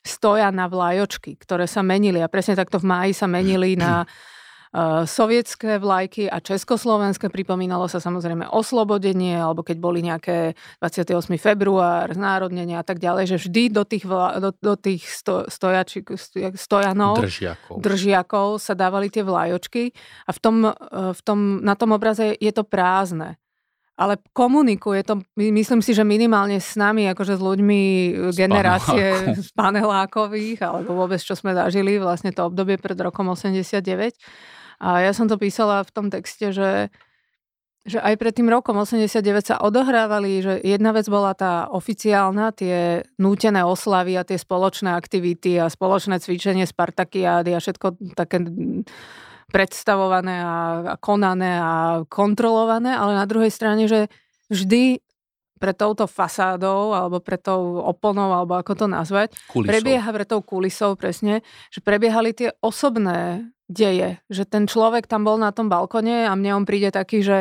[0.06, 4.06] stoja na vlajočky, ktoré sa menili a presne takto v máji sa menili na
[5.08, 7.32] sovietské vlajky a československé.
[7.32, 10.54] Pripomínalo sa samozrejme oslobodenie, alebo keď boli nejaké
[10.84, 11.40] 28.
[11.40, 16.04] február, znárodnenie a tak ďalej, že vždy do tých, vla, do, do tých sto, stojači,
[16.56, 17.76] stojanov, držiakov.
[17.80, 19.96] držiakov sa dávali tie vlajočky
[20.28, 20.74] a v tom, eh,
[21.14, 23.40] v tom, na tom obraze je to prázdne
[23.98, 27.82] ale komunikuje to, myslím si, že minimálne s nami, akože s ľuďmi
[28.30, 29.06] z generácie
[29.42, 34.14] z panelákových, alebo vôbec, čo sme zažili, vlastne to obdobie pred rokom 89.
[34.78, 36.94] A ja som to písala v tom texte, že
[37.88, 43.08] že aj pred tým rokom 89 sa odohrávali, že jedna vec bola tá oficiálna, tie
[43.16, 48.44] nútené oslavy a tie spoločné aktivity a spoločné cvičenie Spartakiády a všetko také
[49.48, 54.12] predstavované a, a konané a kontrolované, ale na druhej strane, že
[54.52, 55.00] vždy
[55.58, 59.72] pre touto fasádou alebo pre tou oponou, alebo ako to nazvať, kulisou.
[59.72, 65.36] prebieha pre tou kulisou presne, že prebiehali tie osobné deje, že ten človek tam bol
[65.40, 67.38] na tom balkone a mne on príde taký, že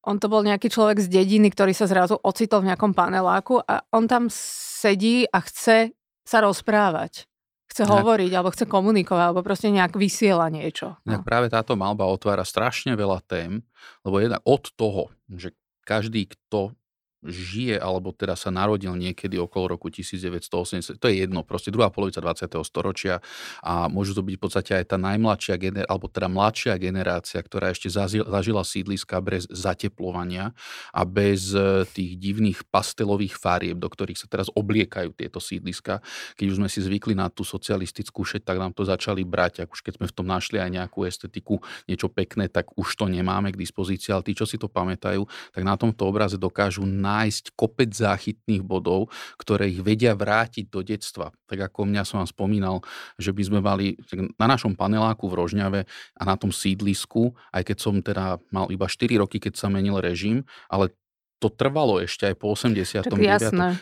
[0.00, 3.84] on to bol nejaký človek z dediny, ktorý sa zrazu ocitol v nejakom paneláku a
[3.92, 5.92] on tam sedí a chce
[6.24, 7.30] sa rozprávať
[7.70, 10.98] chce nejak, hovoriť, alebo chce komunikovať, alebo proste nejak vysiela niečo.
[11.06, 11.22] No.
[11.22, 13.62] Práve táto malba otvára strašne veľa tém,
[14.02, 15.54] lebo jednak od toho, že
[15.86, 16.74] každý, kto
[17.20, 22.24] žije, alebo teda sa narodil niekedy okolo roku 1980, to je jedno, proste druhá polovica
[22.24, 22.48] 20.
[22.64, 23.20] storočia
[23.60, 27.76] a môžu to byť v podstate aj tá najmladšia generácia, alebo teda mladšia generácia, ktorá
[27.76, 27.92] ešte
[28.24, 30.56] zažila sídliska bez zateplovania
[30.96, 36.00] a bez e, tých divných pastelových farieb, do ktorých sa teraz obliekajú tieto sídliska.
[36.40, 39.76] Keď už sme si zvykli na tú socialistickú šeť, tak nám to začali brať, ak
[39.76, 43.52] už keď sme v tom našli aj nejakú estetiku, niečo pekné, tak už to nemáme
[43.52, 47.90] k dispozícii, ale tí, čo si to pamätajú, tak na tomto obraze dokážu nájsť kopec
[47.90, 51.34] záchytných bodov, ktoré ich vedia vrátiť do detstva.
[51.50, 52.76] Tak ako mňa som vám spomínal,
[53.18, 53.98] že by sme mali
[54.38, 58.86] na našom paneláku v Rožňave a na tom sídlisku, aj keď som teda mal iba
[58.86, 60.94] 4 roky, keď sa menil režim, ale
[61.40, 63.08] to trvalo ešte aj po 89.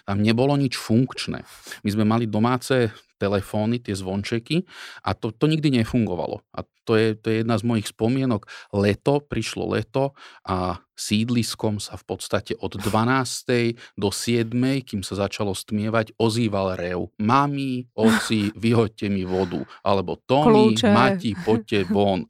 [0.07, 1.43] Tam nebolo nič funkčné.
[1.83, 4.65] My sme mali domáce telefóny, tie zvončeky
[5.03, 6.41] a to, to nikdy nefungovalo.
[6.55, 8.49] A to je, to je jedna z mojich spomienok.
[8.73, 10.17] Leto, prišlo leto
[10.49, 13.77] a sídliskom sa v podstate od 12.
[14.01, 14.49] do 7.
[14.89, 17.13] kým sa začalo stmievať, ozýval rev.
[17.21, 19.61] Mami, oci, vyhoďte mi vodu.
[19.85, 22.25] Alebo Tomi, Mati, poďte von.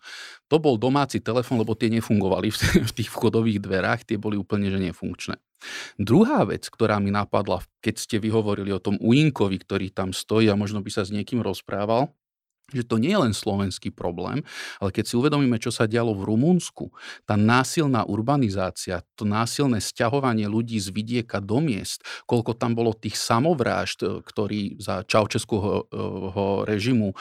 [0.50, 2.50] To bol domáci telefon, lebo tie nefungovali
[2.90, 5.38] v tých vchodových dverách, tie boli úplne že nefunkčné.
[5.98, 10.58] Druhá vec, ktorá mi napadla, keď ste vyhovorili o tom Uinkovi, ktorý tam stojí a
[10.58, 12.14] možno by sa s niekým rozprával,
[12.68, 14.44] že to nie je len slovenský problém,
[14.76, 16.92] ale keď si uvedomíme, čo sa dialo v Rumunsku,
[17.24, 23.16] tá násilná urbanizácia, to násilné sťahovanie ľudí z vidieka do miest, koľko tam bolo tých
[23.16, 25.88] samovrážd, e, ktorí za čaučeského
[26.68, 27.16] režimu e,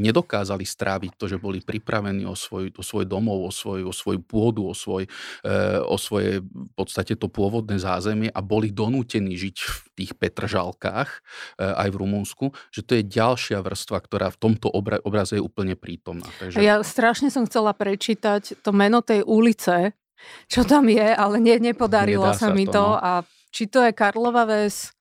[0.00, 4.24] nedokázali stráviť to, že boli pripravení o svoj, o svoj domov, o, svoj, o svoju
[4.24, 5.04] pôdu, o, svoj,
[5.44, 5.50] e,
[5.84, 11.10] o svoje v podstate to pôvodné zázemie a boli donútení žiť v tých Petržalkách
[11.56, 15.74] aj v Rumunsku, že to je ďalšia vrstva, ktorá v tomto obra- obraze je úplne
[15.74, 16.30] prítomná.
[16.38, 16.62] Takže...
[16.62, 19.98] Ja strašne som chcela prečítať to meno tej ulice,
[20.46, 22.94] čo tam je, ale ne, nepodarilo sa, sa mi to.
[22.94, 23.02] No.
[23.02, 24.94] A či to je Karlova Ves?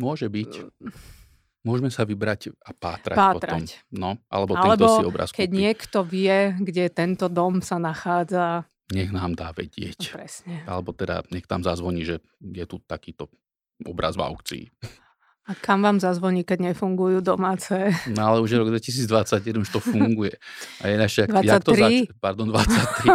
[0.00, 0.52] Môže byť.
[1.66, 3.34] Môžeme sa vybrať a pátrať, pátrať.
[3.42, 3.60] potom.
[3.90, 5.58] No, alebo, alebo tento si obraz keď kúpi.
[5.66, 8.70] niekto vie, kde tento dom sa nachádza.
[8.94, 10.14] Nech nám dá vedieť.
[10.14, 10.62] Presne.
[10.62, 13.26] Alebo teda nech tam zazvoní, že je tu takýto
[13.82, 14.64] obraz v aukcii.
[15.46, 17.94] A kam vám zazvoní, keď nefungujú domáce?
[18.10, 20.34] No ale už je rok 2021, už to funguje.
[20.82, 21.46] A je naše, 23?
[21.46, 23.14] Jak to zač- pardon, 23.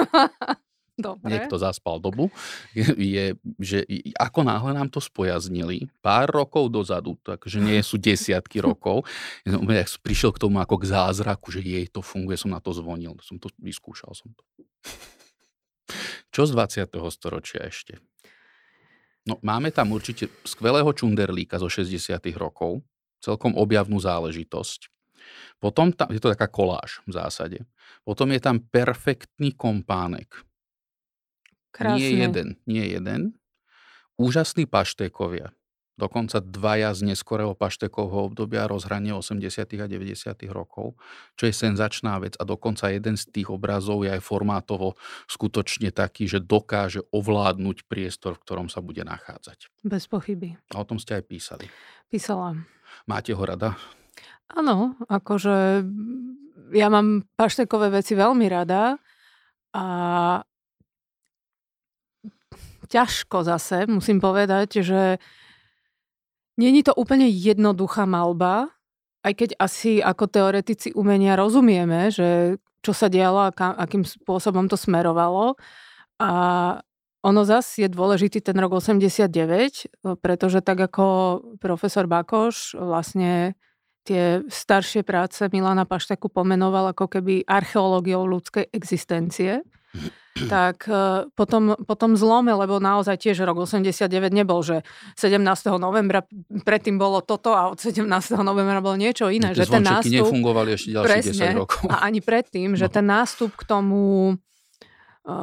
[1.02, 1.34] Dobre.
[1.34, 2.30] Niekto zaspal dobu.
[3.00, 9.10] Je, že ako náhle nám to spojaznili, pár rokov dozadu, takže nie sú desiatky rokov,
[9.48, 13.18] ja prišiel k tomu ako k zázraku, že jej to funguje, som na to zvonil,
[13.26, 14.44] som to vyskúšal som to.
[16.32, 16.88] Čo z 20.
[17.12, 18.00] storočia ešte?
[19.30, 22.18] No, máme tam určite skvelého čunderlíka zo 60.
[22.34, 22.82] rokov,
[23.22, 24.90] celkom objavnú záležitosť.
[25.62, 27.60] Potom tam, je to taká koláž v zásade.
[28.02, 30.42] Potom je tam perfektný kompánek.
[31.70, 32.02] Krásne.
[32.02, 33.38] Nie jeden, nie jeden.
[34.18, 35.54] Úžasní paštékovia.
[36.02, 39.70] Dokonca dvaja z neskorého paštekovho obdobia rozhranie 80.
[39.78, 40.34] a 90.
[40.50, 40.98] rokov,
[41.38, 44.98] čo je senzačná vec a dokonca jeden z tých obrazov je aj formátovo
[45.30, 49.70] skutočne taký, že dokáže ovládnuť priestor, v ktorom sa bude nachádzať.
[49.86, 50.58] Bez pochyby.
[50.74, 51.70] A o tom ste aj písali.
[52.10, 52.58] Písala.
[53.06, 53.78] Máte ho rada?
[54.50, 55.86] Áno, akože
[56.74, 58.98] ja mám paštekové veci veľmi rada
[59.78, 59.86] a
[62.90, 65.22] ťažko zase, musím povedať, že
[66.60, 68.72] Není to úplne jednoduchá malba,
[69.22, 74.74] aj keď asi ako teoretici umenia rozumieme, že čo sa dialo a akým spôsobom to
[74.74, 75.54] smerovalo.
[76.18, 76.32] A
[77.22, 79.30] ono zase je dôležitý ten rok 89,
[80.26, 81.06] pretože tak ako
[81.62, 83.54] profesor Bakoš vlastne
[84.02, 89.62] tie staršie práce Milana Paštaku pomenoval ako keby archeológiou ľudskej existencie
[90.50, 94.86] tak e, potom, potom zlome, lebo naozaj tiež rok 89 nebol, že
[95.20, 95.42] 17.
[95.78, 96.24] novembra
[96.64, 98.08] predtým bolo toto a od 17.
[98.42, 99.52] novembra bolo niečo iné.
[99.52, 101.84] Že ten nástup, nefungovali ešte ďalších presne, 10 rokov.
[101.90, 102.94] A ani predtým, že no.
[102.94, 104.36] ten nástup k tomu
[105.22, 105.34] e,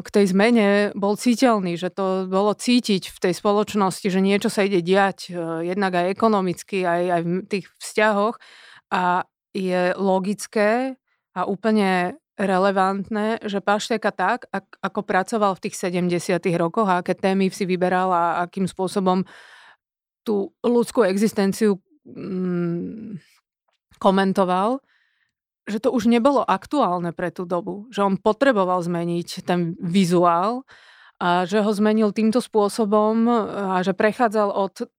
[0.00, 4.64] k tej zmene bol citeľný, že to bolo cítiť v tej spoločnosti, že niečo sa
[4.64, 8.36] ide diať, e, jednak aj ekonomicky, aj, aj v tých vzťahoch
[8.92, 10.96] a je logické
[11.32, 14.50] a úplne relevantné, že Pašteka tak,
[14.82, 19.22] ako pracoval v tých 70 rokoch a aké témy si vyberal a akým spôsobom
[20.26, 23.18] tú ľudskú existenciu mm,
[24.02, 24.82] komentoval,
[25.66, 27.86] že to už nebolo aktuálne pre tú dobu.
[27.94, 30.66] Že on potreboval zmeniť ten vizuál
[31.22, 33.30] a že ho zmenil týmto spôsobom
[33.70, 34.90] a že prechádzal od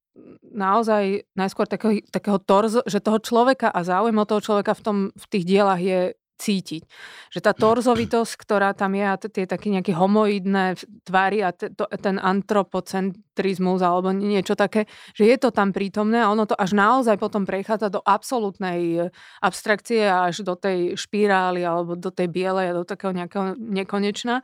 [0.53, 4.97] naozaj najskôr takého, takého torzo, že toho človeka a záujem o toho človeka v, tom,
[5.11, 6.83] v tých dielach je cítiť.
[7.29, 11.85] Že tá torzovitosť, ktorá tam je a tie také nejaké homoidné tvary a t- to,
[12.01, 17.15] ten antropocentrizmus alebo niečo také, že je to tam prítomné a ono to až naozaj
[17.21, 22.83] potom prechádza do absolútnej abstrakcie až do tej špirály alebo do tej bielej a do
[22.83, 24.41] takého nejakého nekonečna,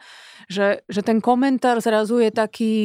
[0.47, 2.75] že, že ten komentár zrazu je taký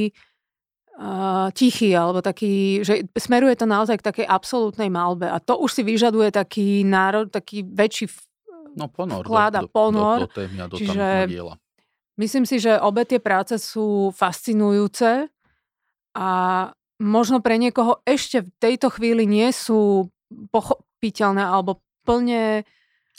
[0.98, 5.26] uh, tichý, alebo taký, že smeruje to naozaj k takej absolútnej malbe.
[5.26, 8.06] A to už si vyžaduje taký národ, taký väčší
[8.74, 10.18] no, ponor, vkláda do, ponor.
[10.24, 11.54] Do, do, témy a do čiže diela.
[12.18, 15.30] myslím si, že obe tie práce sú fascinujúce
[16.14, 16.28] a
[17.02, 20.10] možno pre niekoho ešte v tejto chvíli nie sú
[20.50, 22.66] pochopiteľné alebo plne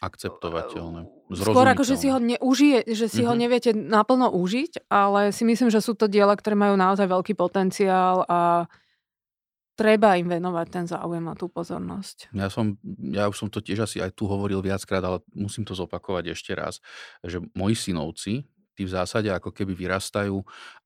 [0.04, 1.08] akceptovateľné.
[1.34, 3.28] Skôr ako, že si ho neužije, že si mm-hmm.
[3.28, 3.40] ho mhm.
[3.42, 8.28] neviete naplno užiť, ale si myslím, že sú to diela, ktoré majú naozaj veľký potenciál
[8.28, 8.70] a
[9.76, 12.32] treba im venovať ten záujem a tú pozornosť.
[12.32, 12.80] Ja, som,
[13.12, 16.56] ja už som to tiež asi aj tu hovoril viackrát, ale musím to zopakovať ešte
[16.56, 16.80] raz,
[17.22, 20.44] že moji synovci, tí v zásade ako keby vyrastajú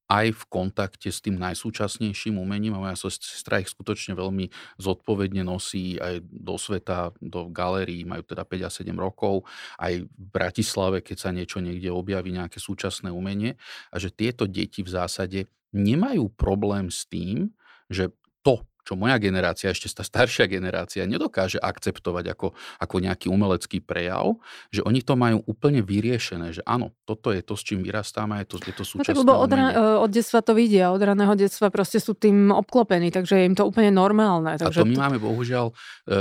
[0.09, 4.49] aj v kontakte s tým najsúčasnejším umením a moja sestra ich skutočne veľmi
[4.81, 9.45] zodpovedne nosí aj do sveta, do galérií, majú teda 5 a 7 rokov,
[9.77, 13.53] aj v Bratislave, keď sa niečo niekde objaví, nejaké súčasné umenie
[13.93, 15.39] a že tieto deti v zásade
[15.77, 17.53] nemajú problém s tým,
[17.85, 18.09] že
[18.41, 24.41] to, čo moja generácia, ešte tá staršia generácia nedokáže akceptovať ako, ako nejaký umelecký prejav,
[24.73, 28.47] že oni to majú úplne vyriešené, že áno, toto je to, s čím vyrastáme, je
[28.49, 31.69] to, je to súčasné no, tak, od, ra- od detstva to vidia, od raného detstva
[31.69, 34.57] proste sú tým obklopení, takže je im to úplne normálne.
[34.57, 35.73] Takže a to my máme bohužiaľ e,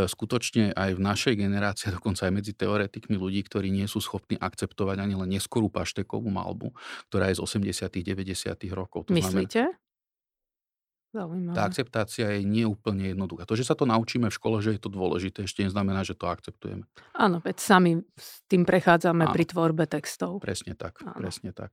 [0.05, 5.01] skutočne aj v našej generácii, dokonca aj medzi teoretikmi ľudí, ktorí nie sú schopní akceptovať
[5.01, 6.77] ani len neskorú paštekovú malbu,
[7.09, 9.09] ktorá je z 80 90 rokov.
[9.09, 9.73] To Myslíte?
[9.73, 9.88] Znamená,
[11.09, 11.57] Zaujímavé.
[11.57, 13.49] Tá akceptácia je nie úplne jednoduchá.
[13.49, 16.29] To, že sa to naučíme v škole, že je to dôležité, ešte neznamená, že to
[16.29, 16.85] akceptujeme.
[17.17, 19.33] Áno, veď sami s tým prechádzame Áno.
[19.33, 20.45] pri tvorbe textov.
[20.45, 21.17] Presne tak, Áno.
[21.17, 21.73] presne tak.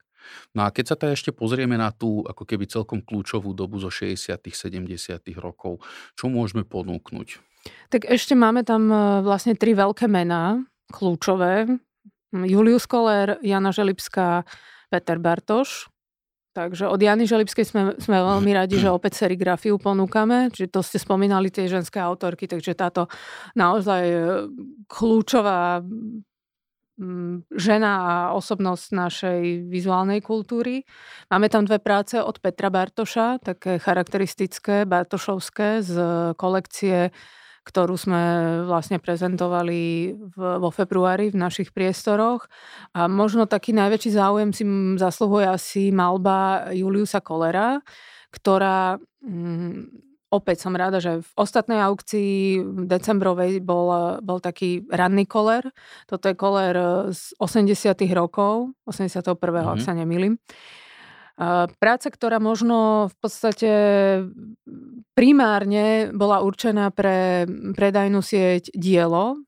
[0.56, 3.92] No a keď sa teda ešte pozrieme na tú ako keby celkom kľúčovú dobu zo
[3.92, 5.84] 60 70 rokov,
[6.16, 7.44] čo môžeme ponúknuť?
[7.92, 10.64] Tak ešte máme tam e, vlastne tri veľké mená,
[10.96, 11.68] kľúčové.
[12.32, 14.48] Julius Koller, Jana Želipská,
[14.92, 15.92] Peter Bartoš.
[16.56, 20.48] Takže od Jany Želipskej sme, sme veľmi radi, že opäť serigrafiu ponúkame.
[20.56, 23.12] Čiže to ste spomínali tie ženské autorky, takže táto
[23.60, 24.20] naozaj e,
[24.88, 25.84] kľúčová
[26.96, 30.88] mm, žena a osobnosť našej vizuálnej kultúry.
[31.28, 35.94] Máme tam dve práce od Petra Bartoša, také charakteristické, bartošovské z
[36.40, 37.12] kolekcie
[37.66, 38.22] ktorú sme
[38.70, 42.46] vlastne prezentovali v, vo februári v našich priestoroch.
[42.94, 44.64] A možno taký najväčší záujem si
[45.02, 47.82] zasluhuje asi malba Juliusa Kolera,
[48.30, 55.66] ktorá mm, opäť som rada, že v ostatnej aukcii decembrovej bol, bol taký ranný koler.
[56.06, 56.76] Toto je koler
[57.10, 59.32] z 80 rokov, 81.
[59.34, 59.72] Mm-hmm.
[59.74, 59.86] ak mhm.
[59.86, 60.34] sa nemýlim.
[61.36, 63.72] Práca, ktorá možno v podstate
[65.12, 67.44] primárne bola určená pre
[67.76, 69.44] predajnú sieť dielo,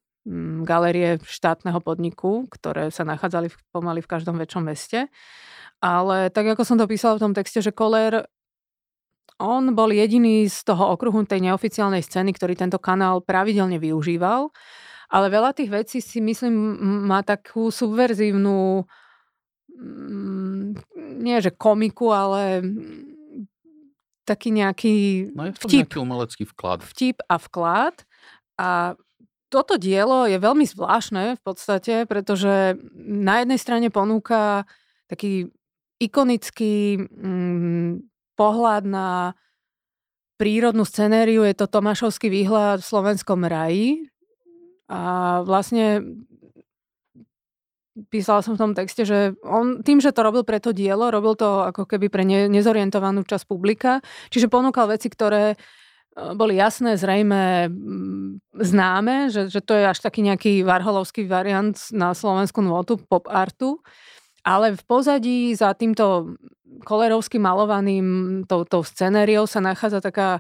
[0.68, 5.08] galerie štátneho podniku, ktoré sa nachádzali pomaly v každom väčšom meste.
[5.80, 8.28] Ale tak ako som to písala v tom texte, že Koller
[9.40, 14.50] on bol jediný z toho okruhu tej neoficiálnej scény, ktorý tento kanál pravidelne využíval.
[15.08, 16.52] Ale veľa tých vecí si myslím
[17.08, 18.84] má takú subverzívnu
[21.18, 22.62] nie že komiku, ale
[24.28, 24.96] taký nejaký
[25.34, 25.88] no je vtip.
[25.88, 26.80] nejaký umelecký vklad.
[26.84, 28.04] Vtip a vklad.
[28.60, 29.00] A
[29.48, 34.68] toto dielo je veľmi zvláštne v podstate, pretože na jednej strane ponúka
[35.08, 35.48] taký
[36.04, 38.04] ikonický mm,
[38.36, 39.08] pohľad na
[40.38, 44.06] prírodnú scenériu, je to Tomášovský výhľad v slovenskom raji.
[44.88, 46.04] A vlastne
[48.08, 51.34] písala som v tom texte, že on tým, že to robil pre to dielo, robil
[51.34, 55.58] to ako keby pre ne, nezorientovanú časť publika, čiže ponúkal veci, ktoré e,
[56.38, 57.72] boli jasné, zrejme
[58.54, 63.82] známe, že, že to je až taký nejaký varholovský variant na slovenskú nôtu pop artu.
[64.48, 66.40] Ale v pozadí za týmto
[66.88, 68.08] kolerovským malovaným
[68.48, 70.40] tou, tou scenériou sa nachádza taká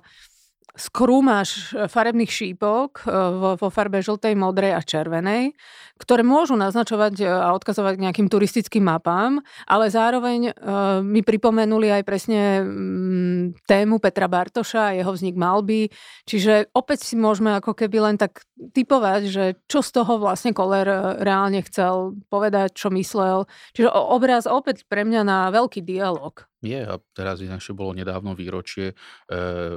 [0.77, 3.09] skrúmaš e, farebných šípok e,
[3.57, 5.57] vo, farbe žltej, modrej a červenej,
[5.97, 10.53] ktoré môžu naznačovať e, a odkazovať k nejakým turistickým mapám, ale zároveň
[11.01, 15.89] mi pripomenuli aj presne um, tému Petra Bartoša a jeho vznik malby.
[16.29, 21.17] Čiže opäť si môžeme ako keby len tak typovať, že čo z toho vlastne Koller
[21.17, 23.49] reálne chcel povedať, čo myslel.
[23.73, 26.45] Čiže obraz opäť pre mňa na veľký dialog.
[26.57, 28.95] Je a teraz inakšie bolo nedávno výročie e,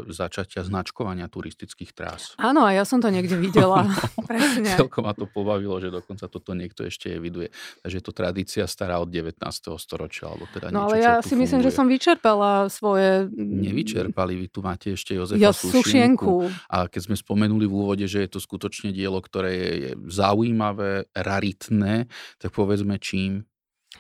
[0.09, 2.33] začatia značkovania turistických trás.
[2.41, 3.85] Áno, a ja som to niekde videla.
[4.31, 4.81] Presne.
[4.81, 7.53] Celkom ma to pobavilo, že dokonca toto niekto ešte eviduje.
[7.85, 9.45] Takže je to tradícia stará od 19.
[9.77, 10.33] storočia.
[10.33, 11.41] Alebo teda no niečo, ale ja si funguje.
[11.45, 13.29] myslím, že som vyčerpala svoje...
[13.37, 16.49] Nevyčerpali, vy tu máte ešte Jozefa ja, Sušienku.
[16.73, 22.09] A keď sme spomenuli v úvode, že je to skutočne dielo, ktoré je zaujímavé, raritné,
[22.41, 23.45] tak povedzme čím?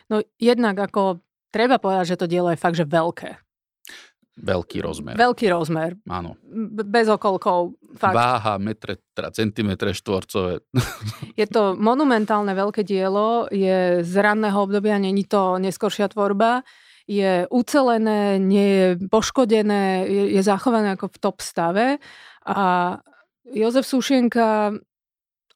[0.08, 1.20] No jednak ako
[1.50, 3.38] treba povedať, že to dielo je fakt, že veľké.
[4.40, 5.14] Veľký rozmer.
[5.20, 6.00] Veľký rozmer.
[6.08, 6.40] Áno.
[6.88, 7.76] Bez okolkov.
[8.00, 8.16] Fakt.
[8.16, 10.64] Váha metre, teda centimetre štvorcové.
[11.40, 16.60] Je to monumentálne veľké dielo, je z ranného obdobia, není to neskoršia tvorba,
[17.08, 21.86] je ucelené, nie je poškodené, je, je zachované ako v top stave.
[22.44, 22.96] A
[23.50, 24.76] Jozef Sušienka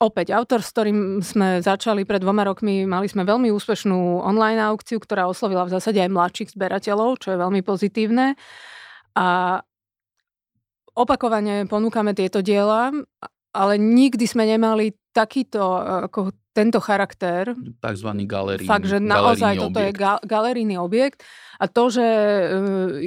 [0.05, 5.01] Opäť autor, s ktorým sme začali pred dvoma rokmi, mali sme veľmi úspešnú online aukciu,
[5.01, 8.37] ktorá oslovila v zásade aj mladších zberateľov, čo je veľmi pozitívne.
[9.17, 9.27] A
[10.93, 12.93] opakovane ponúkame tieto diela,
[13.57, 15.63] ale nikdy sme nemali takýto
[16.05, 17.53] ako tento charakter.
[17.83, 19.91] Takzvaný galeríny Fakt, že naozaj toto objekt.
[19.91, 21.27] je ga, galerijný objekt.
[21.59, 22.45] A to, že e,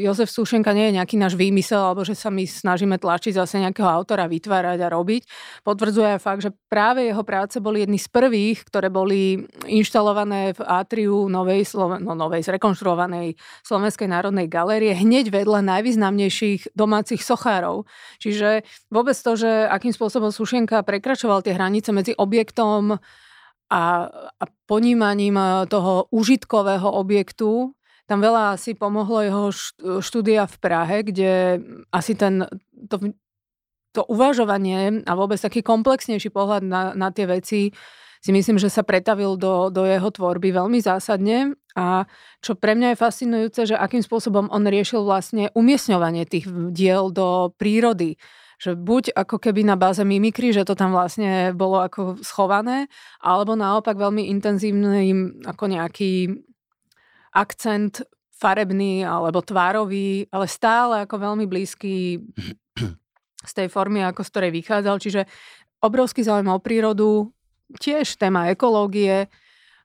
[0.07, 3.87] Jozef Sušenka nie je nejaký náš výmysel, alebo že sa my snažíme tlačiť zase nejakého
[3.87, 5.21] autora vytvárať a robiť,
[5.67, 10.61] potvrdzuje aj fakt, že práve jeho práce boli jedny z prvých, ktoré boli inštalované v
[10.63, 13.35] atriu novej, no, novej zrekonštruovanej
[13.67, 17.83] Slovenskej národnej galérie hneď vedľa najvýznamnejších domácich sochárov.
[18.23, 22.99] Čiže vôbec to, že akým spôsobom Sušenka prekračoval tie hranice medzi objektom
[23.67, 24.07] a,
[24.39, 27.73] a ponímaním e, toho užitkového objektu.
[28.07, 29.43] Tam veľa asi pomohlo jeho
[29.99, 31.59] štúdia v Prahe, kde
[31.91, 32.47] asi ten,
[32.87, 33.11] to,
[33.91, 37.75] to uvažovanie a vôbec taký komplexnejší pohľad na, na tie veci
[38.23, 42.09] si myslím, že sa pretavil do, do jeho tvorby veľmi zásadne a
[42.41, 47.53] čo pre mňa je fascinujúce, že akým spôsobom on riešil vlastne umiestňovanie tých diel do
[47.59, 48.17] prírody
[48.57, 52.89] že buď ako keby na báze mimikry, že to tam vlastne bolo ako schované,
[53.21, 55.13] alebo naopak veľmi intenzívny
[55.45, 56.41] ako nejaký
[57.37, 58.01] akcent
[58.33, 62.21] farebný alebo tvárový, ale stále ako veľmi blízky
[63.45, 64.97] z tej formy, ako z ktorej vychádzal.
[64.97, 65.21] Čiže
[65.81, 67.29] obrovský záujem o prírodu,
[67.77, 69.29] tiež téma ekológie,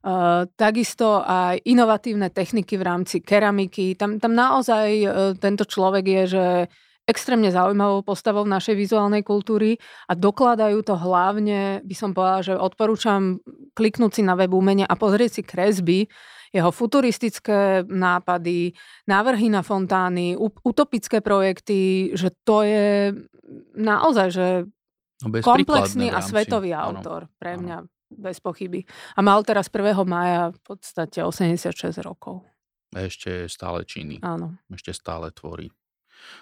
[0.02, 3.94] Uh, takisto aj inovatívne techniky v rámci keramiky.
[3.94, 6.46] Tam, tam naozaj uh, tento človek je, že
[7.12, 9.76] extrémne zaujímavou postavou našej vizuálnej kultúry
[10.08, 13.44] a dokladajú to hlavne, by som povedala, že odporúčam
[13.76, 16.08] kliknúť si na web umenia a pozrieť si kresby,
[16.52, 18.76] jeho futuristické nápady,
[19.08, 23.16] návrhy na fontány, utopické projekty, že to je
[23.76, 24.46] naozaj, že
[25.24, 27.78] no komplexný a svetový autor áno, pre mňa.
[27.84, 28.84] Áno bez pochyby.
[29.16, 30.04] A mal teraz 1.
[30.04, 31.72] maja v podstate 86
[32.04, 32.44] rokov.
[32.92, 34.20] A ešte stále činy.
[34.20, 34.60] Áno.
[34.68, 35.72] Ešte stále tvorí.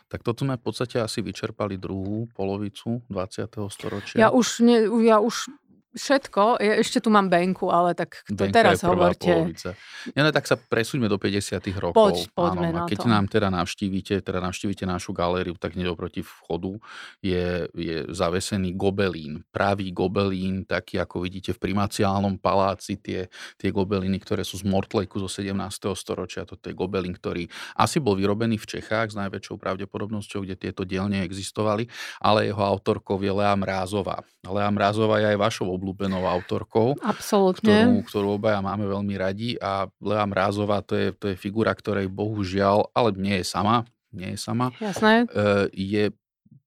[0.09, 3.70] Tak toto sme v podstate asi vyčerpali druhú polovicu 20.
[3.70, 4.16] storočia.
[4.16, 5.49] Ja už, ne, ja už
[5.95, 6.62] všetko.
[6.62, 9.26] Ja ešte tu mám Benku, ale tak to Benka teraz hovorte.
[9.26, 9.70] Polovica.
[10.14, 11.99] Ja, ne, tak sa presúďme do 50 rokov.
[11.99, 13.09] Poď, poďme Áno, na keď to.
[13.11, 16.78] nám teda navštívite, teda navštívite našu galériu, tak hneď oproti vchodu
[17.20, 19.43] je, je zavesený gobelín.
[19.51, 23.26] Pravý gobelín, taký ako vidíte v primaciálnom paláci, tie,
[23.59, 25.57] tie gobeliny, ktoré sú z Mortlejku zo 17.
[25.99, 26.47] storočia.
[26.47, 31.26] Toto je gobelín, ktorý asi bol vyrobený v Čechách s najväčšou pravdepodobnosťou, kde tieto dielne
[31.26, 31.91] existovali,
[32.22, 34.22] ale jeho autorkou je Lea Mrázová.
[34.47, 36.93] Lea Mrázová je aj vašou obľúbenou autorkou.
[37.01, 37.89] Absolútne.
[37.89, 42.12] Ktorú, ktorú obaja máme veľmi radi a Lea Mrázová to je, to je figura, ktorej
[42.12, 44.68] bohužiaľ, ale nie je sama, nie je sama.
[44.76, 45.24] Jasné.
[45.24, 46.05] E, je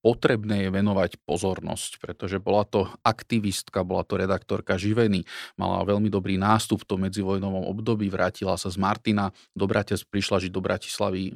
[0.04, 5.24] potrebné je venovať pozornosť, pretože bola to aktivistka, bola to redaktorka Živeny,
[5.56, 10.44] mala veľmi dobrý nástup v tom medzivojnovom období, vrátila sa z Martina, do Bratis, prišla
[10.44, 11.34] žiť do Bratislavy e,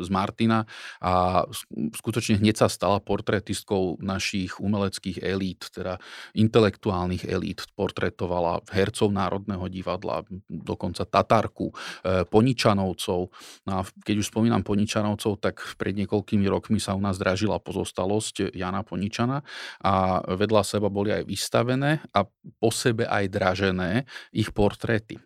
[0.00, 0.64] z Martina
[1.04, 1.44] a
[1.92, 6.00] skutočne hneď sa stala portretistkou našich umeleckých elít, teda
[6.32, 11.68] intelektuálnych elít, portretovala hercov Národného divadla, dokonca Tatarku,
[12.00, 13.20] e, Poničanovcov.
[13.68, 18.05] No a keď už spomínam Poničanovcov, tak pred niekoľkými rokmi sa u nás dražila pozostala
[18.06, 19.42] udalosť Jana Poničana
[19.82, 22.22] a vedľa seba boli aj vystavené a
[22.62, 25.18] po sebe aj dražené ich portréty.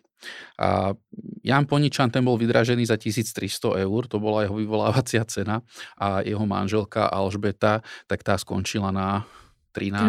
[0.61, 0.93] A
[1.41, 5.61] Jan Poničan ten bol vydražený za 1300 eur, to bola jeho vyvolávacia cena
[5.97, 9.25] a jeho manželka Alžbeta, tak tá skončila na
[9.73, 10.05] 13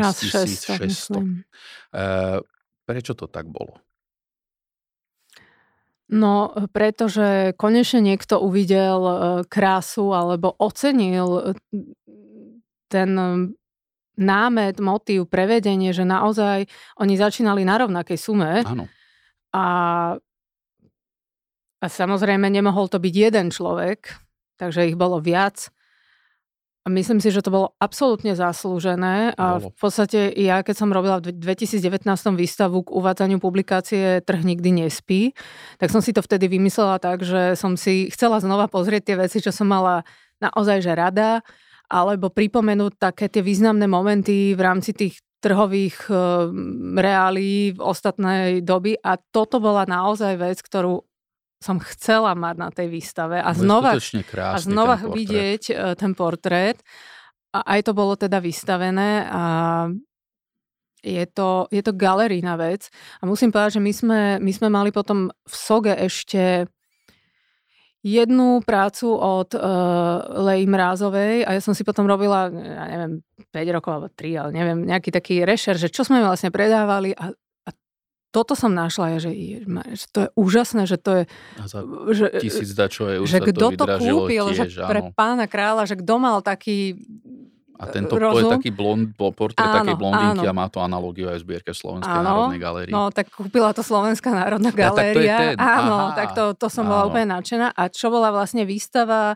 [0.76, 1.16] 600.
[1.16, 2.04] E,
[2.84, 3.80] prečo to tak bolo?
[6.12, 9.16] No, pretože konečne niekto uvidel e,
[9.48, 11.56] krásu alebo ocenil
[12.92, 13.56] ten um,
[14.20, 16.68] námet, motív, prevedenie, že naozaj
[17.00, 18.60] oni začínali na rovnakej sume.
[18.60, 18.84] Áno.
[19.56, 19.66] A,
[21.80, 24.12] a samozrejme nemohol to byť jeden človek,
[24.60, 25.72] takže ich bolo viac.
[26.82, 31.22] A myslím si, že to bolo absolútne zaslúžené a v podstate ja, keď som robila
[31.22, 31.78] v 2019
[32.34, 35.30] výstavu k uvádzaniu publikácie Trh nikdy nespí,
[35.78, 39.38] tak som si to vtedy vymyslela tak, že som si chcela znova pozrieť tie veci,
[39.38, 40.02] čo som mala
[40.42, 41.46] naozaj že rada
[41.92, 46.14] alebo pripomenúť také tie významné momenty v rámci tých trhových e,
[46.96, 51.04] reálí v ostatnej doby a toto bola naozaj vec, ktorú
[51.62, 56.80] som chcela mať na tej výstave a znova, a znova ten vidieť e, ten portrét.
[57.52, 59.44] A aj to bolo teda vystavené a
[61.02, 62.88] je to, je to galerína vec.
[63.20, 66.70] A musím povedať, že my sme, my sme mali potom v Soge ešte
[68.02, 69.62] jednu prácu od uh,
[70.42, 73.22] Lej Mrázovej a ja som si potom robila, ja neviem,
[73.54, 77.30] 5 rokov alebo 3, ale neviem, nejaký taký rešer, že čo sme vlastne predávali a,
[77.38, 77.70] a
[78.34, 79.30] toto som našla, že,
[79.94, 81.24] že to je úžasné, že to je...
[81.62, 85.46] A za že, tisíc dačové už že kto to, to kúpil, tiež, že pre pána
[85.46, 86.98] kráľa, že kto mal taký
[87.82, 88.46] a tento rozum.
[88.46, 90.54] je taký blond, portrét áno, takej blondinky áno.
[90.54, 92.94] a má to analogiu aj v zbierke Slovenskej áno, národnej galérie.
[92.94, 95.18] No, tak kúpila to Slovenská národná galéria.
[95.18, 95.58] Ja, tak to je ten.
[95.58, 96.94] Áno, Aha, tak to, to som áno.
[96.94, 97.74] bola úplne nadšená.
[97.74, 99.34] A čo bola vlastne výstava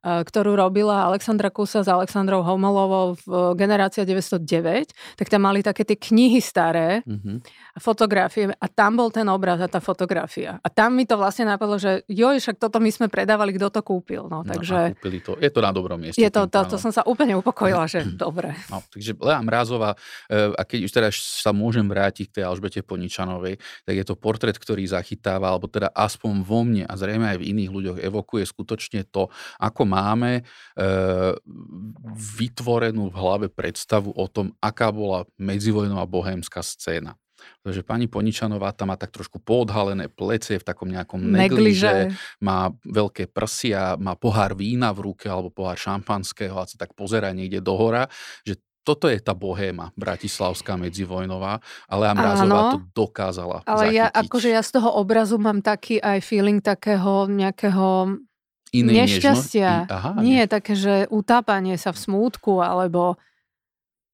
[0.00, 6.00] ktorú robila Alexandra Kusa s Alexandrou Homolovou v Generácia 909, tak tam mali také tie
[6.00, 7.36] knihy staré, mm-hmm.
[7.76, 10.56] fotografie a tam bol ten obraz a tá fotografia.
[10.64, 13.80] A tam mi to vlastne napadlo, že joj, však toto my sme predávali, kto to
[13.84, 14.24] kúpil.
[14.32, 14.92] No, takže...
[14.92, 15.36] No, kúpili to.
[15.36, 16.16] Je to na dobrom mieste.
[16.16, 18.56] Je to, to, to som sa úplne upokojila, že dobre.
[18.72, 20.00] No, takže Lea Mrázová,
[20.32, 24.16] eh, a keď už teda sa môžem vrátiť k tej Alžbete Poničanovej, tak je to
[24.16, 28.48] portrét, ktorý zachytáva, alebo teda aspoň vo mne a zrejme aj v iných ľuďoch evokuje
[28.48, 29.28] skutočne to,
[29.60, 30.42] ako máme e,
[32.38, 37.18] vytvorenú v hlave predstavu o tom, aká bola medzivojnová bohémska scéna.
[37.64, 43.32] Takže pani Poničanová tam má tak trošku poodhalené plece v takom nejakom negliže, má veľké
[43.32, 48.08] prsia, má pohár vína v ruke alebo pohár šampanského a sa tak pozera niekde dohora,
[48.44, 53.98] že toto je tá bohéma bratislavská medzivojnová, ale Amrázová to dokázala Ale zachytiť.
[54.00, 58.16] ja, akože ja z toho obrazu mám taký aj feeling takého nejakého
[58.72, 59.70] inej nešťastia.
[59.86, 59.94] Nežno...
[59.94, 63.18] Aha, Nie, také, že utápanie sa v smútku, alebo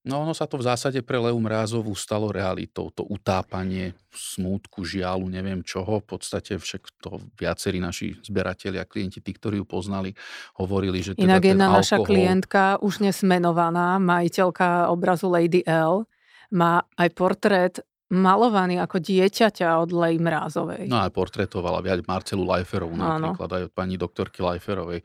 [0.06, 2.94] No ono sa to v zásade pre Leu Mrázovú stalo realitou.
[2.94, 5.98] To utápanie smútku, žialu, neviem čoho.
[5.98, 10.14] V podstate však to viacerí naši zberatelia, klienti, tí, ktorí ju poznali,
[10.62, 11.82] hovorili, že teda Inak jedna alkohol...
[11.82, 16.06] naša klientka, už nesmenovaná, majiteľka obrazu Lady L,
[16.54, 17.74] má aj portrét
[18.06, 20.86] malovaný ako dieťaťa od Lej Mrázovej.
[20.86, 25.02] No aj portretovala viac Marcelu Lajferovú napríklad aj od pani doktorky Lajferovej.
[25.02, 25.04] E,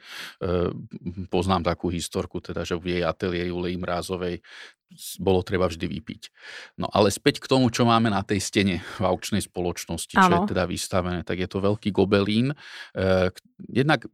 [1.25, 4.45] poznám takú historku, teda, že v jej ateliéru Lej Mrázovej
[5.17, 6.21] bolo treba vždy vypiť.
[6.77, 10.45] No ale späť k tomu, čo máme na tej stene v aukčnej spoločnosti, čo ano.
[10.45, 12.53] je teda vystavené, tak je to veľký gobelín.
[12.93, 13.33] E,
[13.65, 14.05] jednak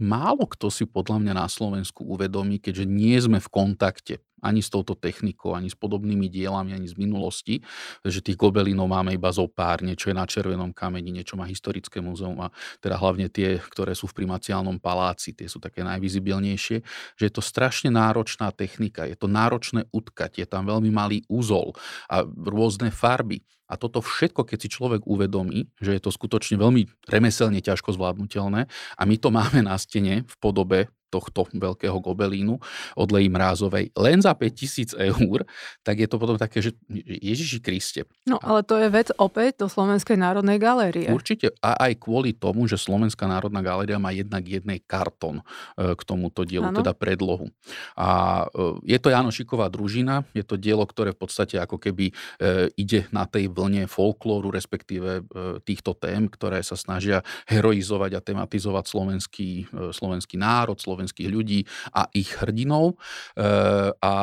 [0.00, 4.68] málo kto si podľa mňa na Slovensku uvedomí, keďže nie sme v kontakte ani s
[4.68, 7.62] touto technikou, ani s podobnými dielami, ani z minulosti,
[8.02, 12.02] že tých gobelínov máme iba zo pár, niečo je na Červenom kameni, niečo má historické
[12.02, 12.50] múzeum a
[12.82, 16.76] teda hlavne tie, ktoré sú v primaciálnom paláci, tie sú také najvizibilnejšie,
[17.16, 21.72] že je to strašne náročná technika, je to náročné utkať, je tam veľmi malý úzol
[22.10, 23.46] a rôzne farby.
[23.72, 28.68] A toto všetko, keď si človek uvedomí, že je to skutočne veľmi remeselne ťažko zvládnutelné
[28.68, 32.56] a my to máme na stene v podobe tohto veľkého gobelínu
[32.96, 35.44] od Leji Mrázovej len za 5000 eur,
[35.84, 38.08] tak je to potom také, že Ježiši Kriste.
[38.24, 41.12] No ale to je vec opäť do Slovenskej národnej galérie.
[41.12, 45.44] Určite a aj kvôli tomu, že Slovenská národná galéria má jednak jednej karton
[45.76, 46.80] e, k tomuto dielu, ano.
[46.80, 47.52] teda predlohu.
[47.92, 52.72] A e, je to Janošiková družina, je to dielo, ktoré v podstate ako keby e,
[52.80, 55.22] ide na tej vlne folklóru, respektíve
[55.62, 59.50] týchto tém, ktoré sa snažia heroizovať a tematizovať slovenský,
[59.92, 62.96] slovenský národ, slovenský slovenských ľudí a ich hrdinov.
[63.36, 64.14] E, a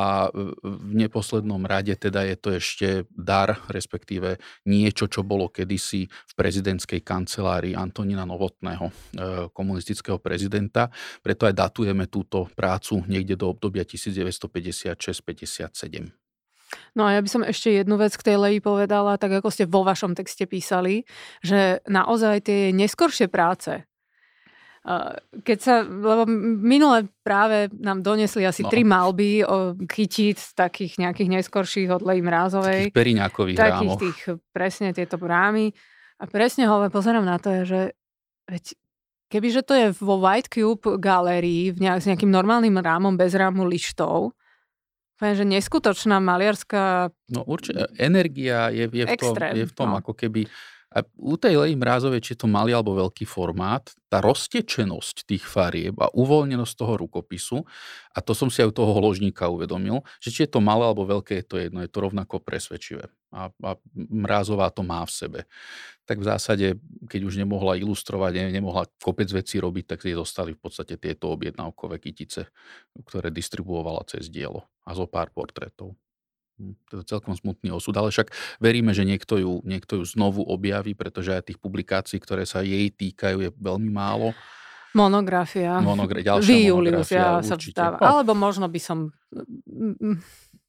[0.64, 7.02] v neposlednom rade teda je to ešte dar, respektíve niečo, čo bolo kedysi v prezidentskej
[7.06, 8.94] kancelárii Antonína Novotného, e,
[9.54, 10.90] komunistického prezidenta.
[11.22, 16.19] Preto aj datujeme túto prácu niekde do obdobia 1956-57.
[16.98, 19.70] No a ja by som ešte jednu vec k tej Leji povedala, tak ako ste
[19.70, 21.06] vo vašom texte písali,
[21.46, 23.90] že naozaj tie neskoršie práce,
[25.44, 26.24] keď sa, lebo
[26.64, 28.72] minule práve nám donesli asi no.
[28.72, 32.90] tri malby o kytíc takých nejakých neskorších od Lej Mrázovej.
[32.90, 34.02] Takých periňákových Takých rámoch.
[34.02, 34.20] tých,
[34.56, 35.76] presne tieto rámy.
[36.20, 37.94] A presne ho pozerám na to, že
[38.48, 38.66] veď,
[39.28, 43.68] kebyže to je vo White Cube galérii v nejak, s nejakým normálnym rámom bez rámu
[43.68, 44.32] lištov,
[45.20, 47.12] Poviem, že neskutočná maliarská...
[47.28, 50.00] No určite, energia je, je, v, tom, je v tom no.
[50.00, 50.48] ako keby
[50.90, 55.46] a u tej Leji Mrázovej, či je to malý alebo veľký formát, tá roztečenosť tých
[55.46, 57.62] farieb a uvoľnenosť toho rukopisu,
[58.10, 61.06] a to som si aj u toho holožníka uvedomil, že či je to malé alebo
[61.06, 63.06] veľké, je to jedno, je to rovnako presvedčivé.
[63.30, 65.40] A, a Mrázová to má v sebe.
[66.10, 66.68] Tak v zásade,
[67.06, 72.02] keď už nemohla ilustrovať, nemohla kopec vecí robiť, tak jej zostali v podstate tieto objednávkové
[72.02, 72.50] kytice,
[73.06, 75.94] ktoré distribuovala cez dielo a zo pár portrétov.
[76.58, 80.42] Hm, to je celkom smutný osud, ale však veríme, že niekto ju, niekto ju znovu
[80.42, 84.34] objaví, pretože aj tých publikácií, ktoré sa jej týkajú, je veľmi málo.
[84.98, 85.78] Monografia.
[85.80, 88.02] Monogra- ďalšia Vy, Julius, ja sa vstávam.
[88.02, 89.14] Alebo možno by som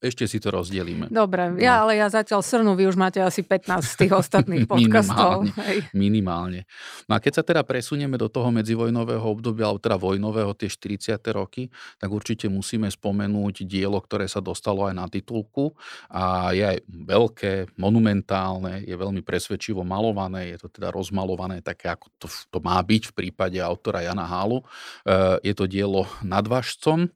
[0.00, 1.12] ešte si to rozdelíme.
[1.12, 1.60] Dobre, no.
[1.60, 5.44] ja, ale ja zatiaľ srnu, vy už máte asi 15 z tých ostatných podcastov.
[5.44, 6.60] minimálne, minimálne.
[7.04, 11.20] No a keď sa teda presunieme do toho medzivojnového obdobia, alebo teda vojnového, tie 40.
[11.36, 11.68] roky,
[12.00, 15.76] tak určite musíme spomenúť dielo, ktoré sa dostalo aj na titulku
[16.08, 22.08] a je aj veľké, monumentálne, je veľmi presvedčivo malované, je to teda rozmalované také, ako
[22.16, 24.64] to, to má byť v prípade autora Jana Hálu.
[24.64, 27.12] E, je to dielo Nadvažcom,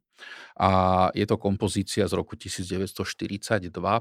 [0.60, 4.00] a je to kompozícia z roku 1942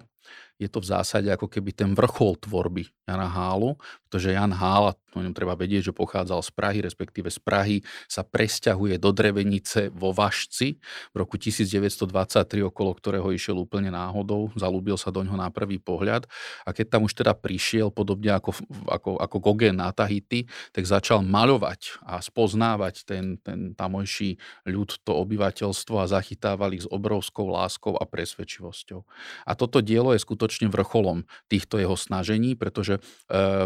[0.63, 3.75] je to v zásade ako keby ten vrchol tvorby Jana Hálu,
[4.07, 8.23] pretože Jan Hál, o ňom treba vedieť, že pochádzal z Prahy, respektíve z Prahy sa
[8.23, 10.79] presťahuje do Drevenice vo Vašci
[11.11, 12.07] v roku 1923,
[12.63, 16.29] okolo ktorého išiel úplne náhodou, zalúbil sa do ňoho na prvý pohľad
[16.63, 18.55] a keď tam už teda prišiel, podobne ako,
[18.87, 24.39] ako, ako Gauguin na Tahiti, tak začal maľovať a spoznávať ten, ten tamojší
[24.69, 29.03] ľud, to obyvateľstvo a zachytával ich s obrovskou láskou a presvedčivosťou.
[29.43, 33.01] A toto dielo je skutočne vrcholom týchto jeho snažení, pretože e,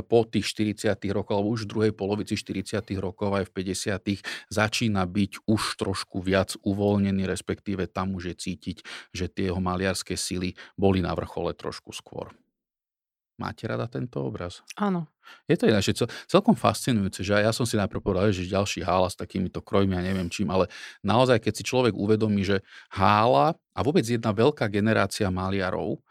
[0.06, 0.94] po tých 40.
[1.12, 2.86] rokoch, alebo už v druhej polovici 40.
[3.02, 4.54] rokov aj v 50.
[4.54, 8.78] začína byť už trošku viac uvoľnený, respektíve tam už je cítiť,
[9.12, 12.32] že tie jeho maliarské sily boli na vrchole trošku skôr.
[13.38, 14.66] Máte rada tento obraz?
[14.74, 15.06] Áno.
[15.46, 19.14] Je to ináč cel, celkom fascinujúce, že ja som si najprv povedal, že ďalší hála
[19.14, 20.66] s takýmito krojmi a neviem čím, ale
[21.06, 26.02] naozaj, keď si človek uvedomí, že hála a vôbec jedna veľká generácia maliarov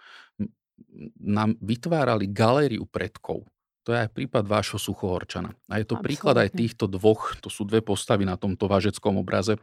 [1.20, 3.44] nám vytvárali galériu predkov.
[3.86, 5.54] To je aj prípad vášho suchohorčana.
[5.70, 6.06] A je to Absolutne.
[6.10, 9.54] príklad aj týchto dvoch, to sú dve postavy na tomto vážeckom obraze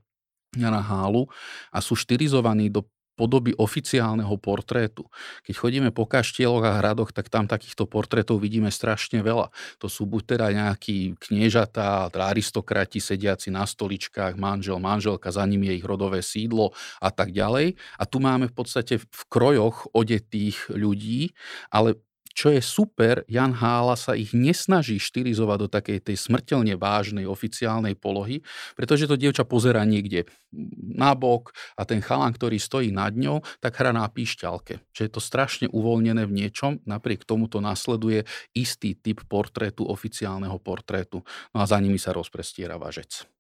[0.56, 1.28] Jana Hálu
[1.74, 5.06] a sú štyrizovaní do podoby oficiálneho portrétu.
[5.46, 9.54] Keď chodíme po kaštieloch a hradoch, tak tam takýchto portrétov vidíme strašne veľa.
[9.78, 15.78] To sú buď teda nejakí kniežatá, aristokrati sediaci na stoličkách, manžel, manželka, za ním je
[15.78, 17.78] ich rodové sídlo a tak ďalej.
[18.00, 21.36] A tu máme v podstate v krojoch odetých ľudí,
[21.70, 22.00] ale
[22.34, 27.94] čo je super, Jan Hála sa ich nesnaží štilizovať do takej tej smrteľne vážnej oficiálnej
[27.94, 28.42] polohy,
[28.74, 30.26] pretože to dievča pozera niekde
[30.98, 34.82] nabok a ten chalan, ktorý stojí nad ňou, tak hrá na píšťalke.
[34.94, 38.26] Čiže je to strašne uvoľnené v niečom, napriek tomu to nasleduje
[38.58, 41.22] istý typ portrétu, oficiálneho portrétu.
[41.54, 43.33] No a za nimi sa rozprestiera važec.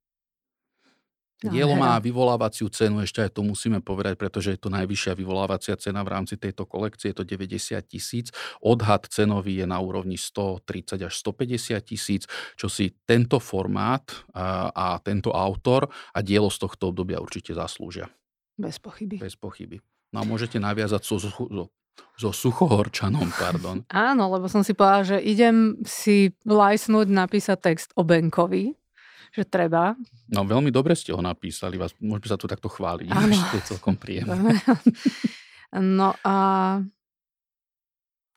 [1.43, 5.75] No, Dielo má vyvolávaciu cenu, ešte aj to musíme povedať, pretože je to najvyššia vyvolávacia
[5.75, 8.31] cena v rámci tejto kolekcie, je to 90 tisíc.
[8.63, 12.23] Odhad cenový je na úrovni 130 až 150 tisíc,
[12.55, 18.07] čo si tento formát a, a tento autor a dielo z tohto obdobia určite zaslúžia.
[18.55, 19.19] Bez pochyby.
[19.19, 19.83] Bez pochyby.
[20.15, 21.31] No a môžete naviazať so, so,
[22.15, 23.83] so suchohorčanom, pardon.
[23.91, 28.77] Áno, lebo som si povedala, že idem si lajsnúť napísať text o Benkovi
[29.34, 29.97] že treba.
[30.29, 33.34] No veľmi dobre ste ho napísali, vás, môžeme sa tu takto chváliť, Áno.
[33.34, 34.61] to je celkom príjemné.
[35.97, 36.36] no a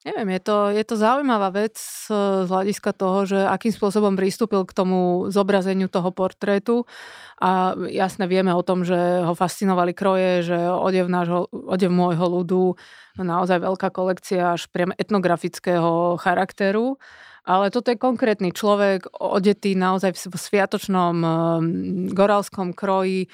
[0.07, 1.75] Neviem, je to, je to zaujímavá vec
[2.07, 6.87] z hľadiska toho, že akým spôsobom pristúpil k tomu zobrazeniu toho portrétu.
[7.43, 8.95] A jasne vieme o tom, že
[9.27, 12.79] ho fascinovali kroje, že odev, nášho, odev môjho ľudu,
[13.19, 17.03] naozaj veľká kolekcia až priam etnografického charakteru.
[17.47, 21.31] Ale toto je konkrétny človek, odetý naozaj v sviatočnom um,
[22.11, 23.31] gorálskom kroji.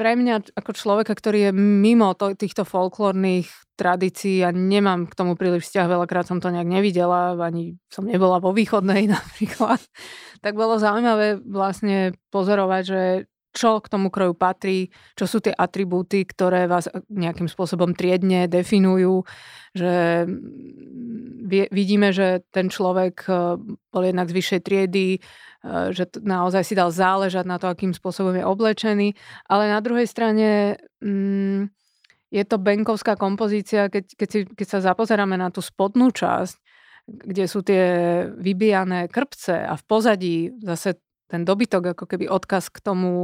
[0.00, 5.36] Pre mňa ako človeka, ktorý je mimo to, týchto folklórnych tradícií a nemám k tomu
[5.36, 9.84] príliš vzťah, veľakrát som to nejak nevidela, ani som nebola vo východnej napríklad,
[10.40, 13.00] tak bolo zaujímavé vlastne pozorovať, že
[13.50, 19.26] čo k tomu kroju patrí, čo sú tie atribúty, ktoré vás nejakým spôsobom triedne definujú,
[19.74, 23.58] že mm, vidíme, že ten človek e,
[23.90, 25.20] bol jednak z vyššej triedy, e,
[25.90, 29.18] že naozaj si dal záležať na to, akým spôsobom je oblečený,
[29.50, 31.74] ale na druhej strane mm,
[32.30, 36.54] je to benkovská kompozícia, keď, keď, si, keď sa zapozeráme na tú spodnú časť,
[37.10, 37.82] kde sú tie
[38.38, 43.14] vybijané krpce a v pozadí zase ten dobytok, ako keby odkaz k tomu,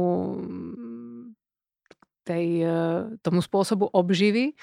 [2.23, 2.81] tej, e,
[3.19, 4.55] tomu spôsobu obživy.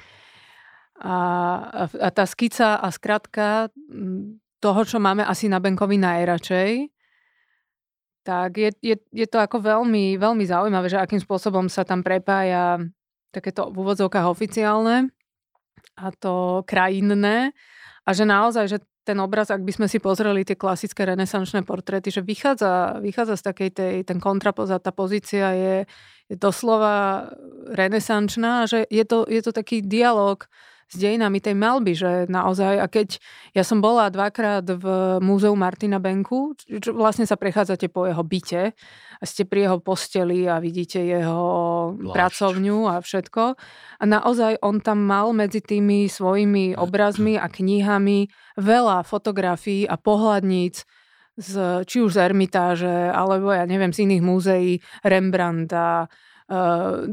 [1.05, 1.17] A,
[1.93, 3.69] a tá skica a skratka
[4.63, 6.89] toho, čo máme asi na Benkovi najradšej,
[8.25, 12.81] tak je, je, je to ako veľmi, veľmi zaujímavé, že akým spôsobom sa tam prepája
[13.29, 15.13] takéto v úvodzovkách oficiálne
[16.01, 17.53] a to krajinné
[18.09, 22.09] a že naozaj, že ten obraz, ak by sme si pozreli tie klasické renesančné portréty,
[22.09, 25.77] že vychádza, vychádza z takej tej, ten kontrapoz a tá pozícia je,
[26.33, 27.29] je doslova
[27.69, 30.49] renesančná, že je to, je to taký dialog
[30.89, 33.19] s dejinami tej malby, že naozaj, a keď
[33.57, 34.87] ja som bola dvakrát v
[35.25, 38.73] múzeu Martina Benku, čo vlastne sa prechádzate po jeho byte
[39.21, 41.43] a ste pri jeho posteli a vidíte jeho
[41.97, 42.15] Plášť.
[42.15, 43.43] pracovňu a všetko.
[44.01, 48.29] A naozaj on tam mal medzi tými svojimi obrazmi a knihami
[48.61, 50.85] veľa fotografií a pohľadníc
[51.35, 57.11] z, či už z Ermitáže, alebo ja neviem, z iných múzeí Rembrandta, uh,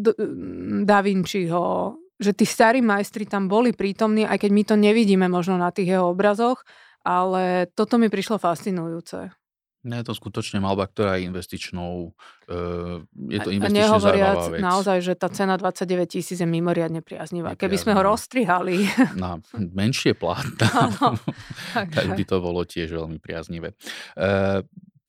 [0.85, 5.57] Da Vinciho, že tí starí majstri tam boli prítomní, aj keď my to nevidíme možno
[5.57, 6.61] na tých jeho obrazoch,
[7.01, 9.33] ale toto mi prišlo fascinujúce.
[9.81, 12.13] Nie je to skutočne malba, ktorá je investičnou,
[12.45, 14.61] e, je to investične zaujímavá vec.
[14.61, 17.57] naozaj, že tá cena 29 tisíc je mimoriadne priaznivá.
[17.57, 18.85] Keby sme ho rozstrihali.
[19.17, 20.69] Na menšie plátna,
[21.73, 23.73] tak, tak by to bolo tiež veľmi priaznivé.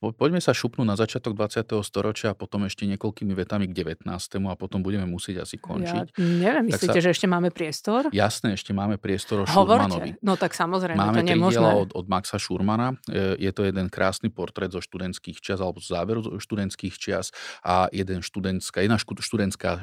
[0.02, 1.78] E, Poďme sa šupnúť na začiatok 20.
[1.86, 4.10] storočia a potom ešte niekoľkými vetami k 19.
[4.50, 6.18] a potom budeme musieť asi končiť.
[6.18, 7.04] Ja neviem, myslíte, sa...
[7.06, 8.10] že ešte máme priestor?
[8.10, 10.18] Jasné, ešte máme priestor o Hovorte.
[10.20, 11.70] No tak samozrejme, máme to nemožné.
[11.72, 12.98] od, od Maxa Šurmana.
[13.38, 17.30] Je to jeden krásny portrét zo študentských čias alebo z záveru zo študentských čias
[17.62, 19.80] a jeden študentská, jedna študentská e,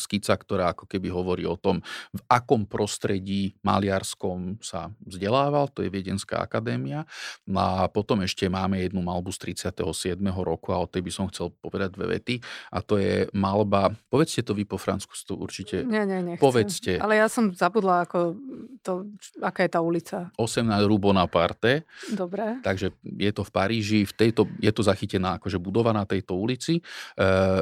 [0.00, 5.92] skica, ktorá ako keby hovorí o tom, v akom prostredí maliarskom sa vzdelával, to je
[5.92, 7.04] Viedenská akadémia.
[7.44, 9.38] No a potom ešte máme jednu malbu z
[9.68, 10.16] 97.
[10.40, 12.40] roku a o tej by som chcel povedať dve vety.
[12.72, 15.84] A to je malba, povedzte to vy po francúzsku, to určite.
[15.84, 16.40] Nie, nie, nechcem.
[16.40, 16.96] Povedzte.
[16.96, 18.40] Ale ja som zabudla, ako
[18.80, 19.12] to,
[19.44, 20.32] aká je tá ulica.
[20.40, 21.84] 18 Rue Bonaparte.
[22.08, 22.62] Dobre.
[22.64, 26.80] Takže je to v Paríži, v tejto, je to zachytená akože budova na tejto ulici.
[26.80, 26.82] E,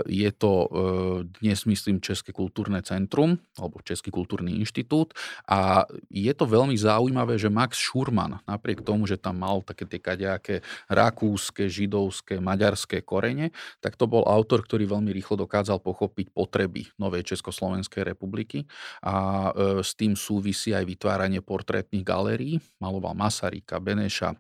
[0.07, 0.69] je to e,
[1.43, 5.17] dnes, myslím, České kultúrne centrum, alebo Český kultúrny inštitút.
[5.51, 9.99] A je to veľmi zaujímavé, že Max Schurman, napriek tomu, že tam mal také tie
[9.99, 10.55] kadejaké
[10.87, 17.25] rakúske, židovské, maďarské korene, tak to bol autor, ktorý veľmi rýchlo dokázal pochopiť potreby novej
[17.33, 18.69] Československej republiky
[19.01, 22.61] a e, s tým súvisí aj vytváranie portrétnych galérií.
[22.77, 24.37] Maloval Masaryka, Beneša,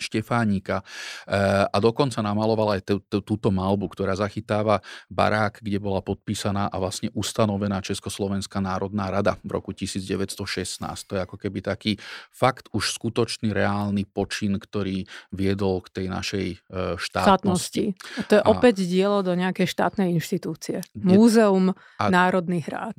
[0.00, 0.80] Štefánika
[1.28, 4.80] eh, a dokonca namaloval aj túto malbu, ktorá zachytáva
[5.12, 10.80] barák, kde bola podpísaná a vlastne ustanovená Československá národná rada v roku 1916.
[11.06, 12.00] To je ako keby taký
[12.32, 17.92] fakt už skutočný reálny počin, ktorý viedol k tej našej eh, štátnosti.
[17.94, 18.28] štátnosti.
[18.28, 20.80] To je a, opäť dielo do nejakej štátnej inštitúcie.
[20.96, 22.96] Múzeum a, národných rád.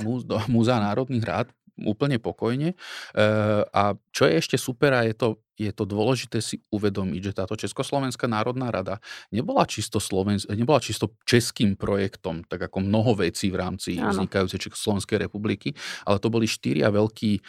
[0.48, 1.48] Múzea národných rád
[1.86, 2.74] úplne pokojne.
[2.74, 7.38] Eh, a čo je ešte super a je to, je to dôležité si uvedomiť, že
[7.38, 8.98] táto Československá národná rada
[9.30, 14.10] nebola čisto, Slovensk- nebola čisto českým projektom, tak ako mnoho vecí v rámci ano.
[14.10, 15.78] vznikajúcej Československej republiky,
[16.10, 17.42] ale to boli štyria veľkí e,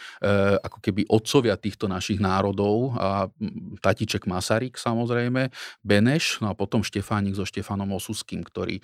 [0.61, 3.27] ako keby otcovia týchto našich národov a
[3.81, 5.49] tatiček Masaryk samozrejme,
[5.81, 8.83] Beneš, no a potom Štefánik so Štefanom Osuským, ktorí e,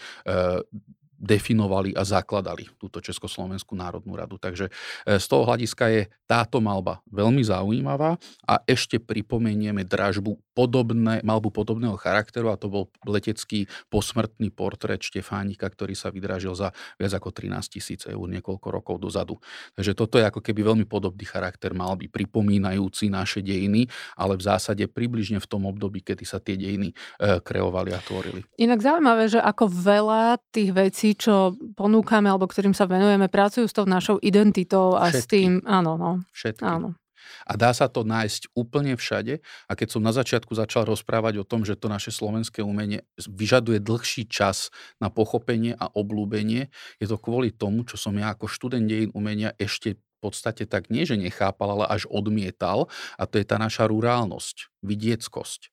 [1.20, 4.40] definovali a zakladali túto Československú národnú radu.
[4.40, 8.16] Takže e, z toho hľadiska je táto malba veľmi zaujímavá
[8.48, 15.72] a ešte pripomenieme dražbu podobné, malbu podobného charakteru a to bol letecký posmrtný portrét Štefánika,
[15.72, 19.40] ktorý sa vydražil za viac ako 13 tisíc eur niekoľko rokov dozadu.
[19.80, 23.88] Takže toto je ako keby veľmi podobný charakter malby, pripomínajúci naše dejiny,
[24.20, 28.44] ale v zásade približne v tom období, kedy sa tie dejiny e, kreovali a tvorili.
[28.60, 33.76] Inak zaujímavé, že ako veľa tých vecí čo ponúkame alebo ktorým sa venujeme, pracujú s
[33.80, 35.24] tou našou identitou a Všetky.
[35.24, 36.12] s tým, áno, no.
[36.36, 36.68] Všetky.
[36.68, 37.00] Áno.
[37.46, 39.42] A dá sa to nájsť úplne všade.
[39.70, 43.82] A keď som na začiatku začal rozprávať o tom, že to naše slovenské umenie vyžaduje
[43.82, 48.86] dlhší čas na pochopenie a oblúbenie, je to kvôli tomu, čo som ja ako študent
[48.86, 52.92] dejín umenia ešte v podstate tak nie, že nechápal, ale až odmietal.
[53.16, 55.72] A to je tá naša rurálnosť, vidieckosť.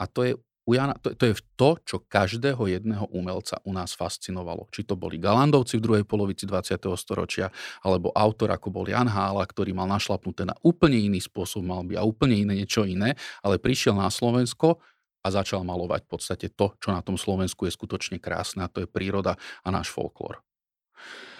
[0.00, 0.32] A to je
[0.64, 4.64] u Jana, to, to je to, čo každého jedného umelca u nás fascinovalo.
[4.72, 6.80] Či to boli Galandovci v druhej polovici 20.
[6.96, 7.52] storočia,
[7.84, 12.06] alebo autor ako bol Jan Hála, ktorý mal našlapnuté na úplne iný spôsob malby a
[12.08, 13.12] úplne iné niečo iné,
[13.44, 14.80] ale prišiel na Slovensko
[15.24, 18.84] a začal malovať v podstate to, čo na tom Slovensku je skutočne krásne a to
[18.84, 20.40] je príroda a náš folklór.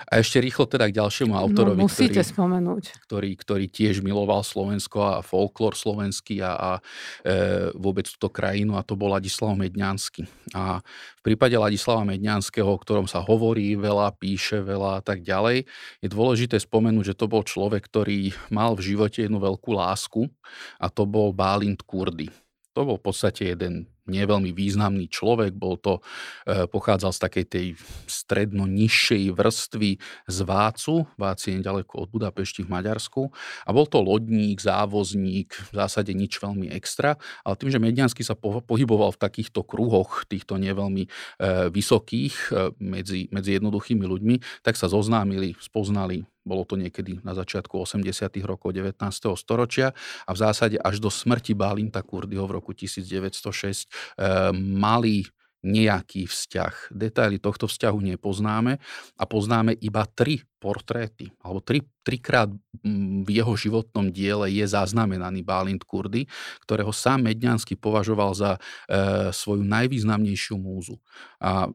[0.09, 2.85] A ešte rýchlo teda k ďalšiemu no, autorovi, no, musíte ktorý, spomenúť.
[3.09, 6.71] Ktorý, ktorý tiež miloval Slovensko a folklór slovenský a, a
[7.25, 10.29] e, vôbec túto krajinu a to bol Ladislav Medňansky.
[10.53, 10.85] A
[11.19, 15.65] v prípade Ladislava Medňanského, o ktorom sa hovorí veľa, píše veľa a tak ďalej,
[16.05, 20.29] je dôležité spomenúť, že to bol človek, ktorý mal v živote jednu veľkú lásku
[20.77, 22.29] a to bol Bálint Kurdy.
[22.75, 26.05] To bol v podstate jeden nie veľmi významný človek, bol to,
[26.45, 27.67] e, pochádzal z takej tej
[28.05, 29.91] stredno nižšej vrstvy
[30.29, 33.33] z Vácu, Váci je nedaleko od Budapešti v Maďarsku.
[33.65, 38.37] A bol to lodník, závozník, v zásade nič veľmi extra, ale tým, že Mediansky sa
[38.37, 41.09] pohyboval v takýchto kruhoch, týchto neveľmi e,
[41.73, 47.73] vysokých e, medzi, medzi jednoduchými ľuďmi, tak sa zoznámili, spoznali, bolo to niekedy na začiatku
[47.83, 48.05] 80.
[48.45, 49.01] rokov 19.
[49.35, 49.97] storočia
[50.29, 55.25] a v zásade až do smrti Bálinta Kurdyho v roku 1906 e, mali
[55.65, 56.93] nejaký vzťah.
[56.93, 58.77] Detaily tohto vzťahu nepoznáme
[59.17, 62.53] a poznáme iba tri portréty, alebo tri, trikrát
[63.25, 66.29] v jeho životnom diele je zaznamenaný Bálint Kurdy,
[66.69, 68.61] ktorého sám Medňansky považoval za e,
[69.33, 71.01] svoju najvýznamnejšiu múzu.
[71.41, 71.73] A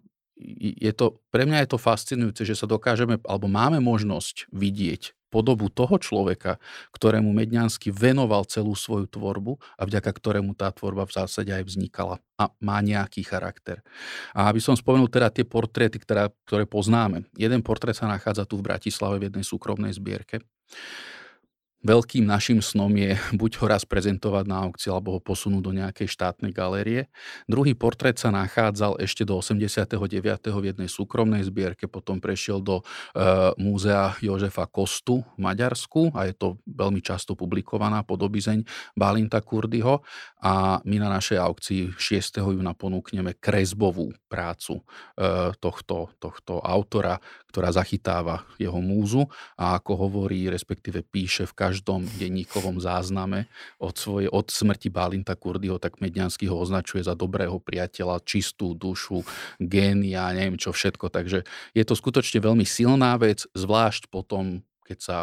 [0.80, 5.70] je to, pre mňa je to fascinujúce, že sa dokážeme, alebo máme možnosť vidieť podobu
[5.70, 6.58] toho človeka,
[6.90, 12.18] ktorému Medňansky venoval celú svoju tvorbu a vďaka ktorému tá tvorba v zásade aj vznikala
[12.36, 13.86] a má nejaký charakter.
[14.34, 17.30] A aby som spomenul teda tie portréty, ktoré, ktoré poznáme.
[17.38, 20.42] Jeden portrét sa nachádza tu v Bratislave v jednej súkromnej zbierke.
[21.80, 26.11] Veľkým našim snom je buď ho raz prezentovať na aukcii, alebo ho posunúť do nejakej
[26.11, 27.07] štátnej galérie.
[27.47, 29.95] Druhý portrét sa nachádzal ešte do 89.
[30.59, 36.36] v jednej súkromnej zbierke, potom prešiel do e, múzea Jožefa Kostu v Maďarsku a je
[36.36, 38.67] to veľmi často publikovaná podobizeň
[38.99, 40.03] Balinta Kurdyho
[40.43, 42.43] a my na našej aukcii 6.
[42.43, 44.84] júna ponúkneme kresbovú prácu
[45.15, 49.26] e, tohto, tohto autora, ktorá zachytáva jeho múzu
[49.58, 53.50] a ako hovorí, respektíve píše v každom denníkovom zázname
[53.82, 59.26] od, svoje, od smrti Balinta Kurdyho, tak Medňanský ho označuje za dobrého priateľa, čistú dušu,
[59.58, 61.10] génia, neviem čo všetko.
[61.10, 61.43] Takže
[61.74, 65.18] je to skutočne veľmi silná vec, zvlášť potom, keď sa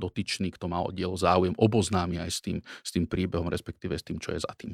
[0.00, 4.02] dotyčný, kto má o dielo záujem, oboznámi aj s tým, s tým príbehom, respektíve s
[4.02, 4.72] tým, čo je za tým.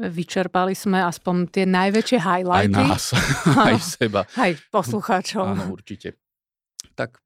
[0.00, 2.72] Vyčerpali sme aspoň tie najväčšie highlighty.
[2.72, 3.04] Aj nás,
[3.68, 4.24] aj seba.
[4.32, 5.44] Aj poslucháčov.
[5.44, 6.16] Áno, určite.
[6.96, 7.20] Tak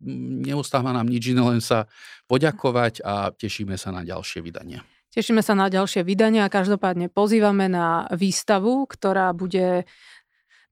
[0.45, 1.87] neustáva nám nič iné, len sa
[2.27, 4.83] poďakovať a tešíme sa na ďalšie vydania.
[5.15, 9.87] Tešíme sa na ďalšie vydania a každopádne pozývame na výstavu, ktorá bude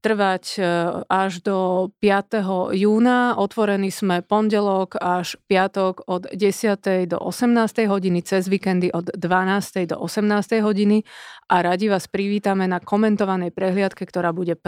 [0.03, 0.61] trvať e,
[1.07, 2.75] až do 5.
[2.75, 3.39] júna.
[3.39, 7.07] Otvorení sme pondelok až piatok od 10.
[7.07, 7.87] do 18.
[7.87, 9.87] hodiny, cez víkendy od 12.
[9.87, 10.59] do 18.
[10.59, 11.07] hodiny
[11.47, 14.67] a radi vás privítame na komentovanej prehliadke, ktorá bude 1.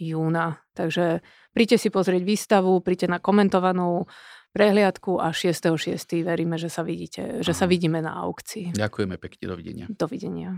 [0.00, 0.64] júna.
[0.72, 1.20] Takže
[1.52, 4.08] príďte si pozrieť výstavu, príďte na komentovanú
[4.56, 6.24] prehliadku a 6.6.
[6.24, 8.74] veríme, že sa, vidíte, že sa vidíme na aukcii.
[8.74, 9.86] Ďakujeme pekne, dovidenia.
[9.92, 10.50] Dovidenia.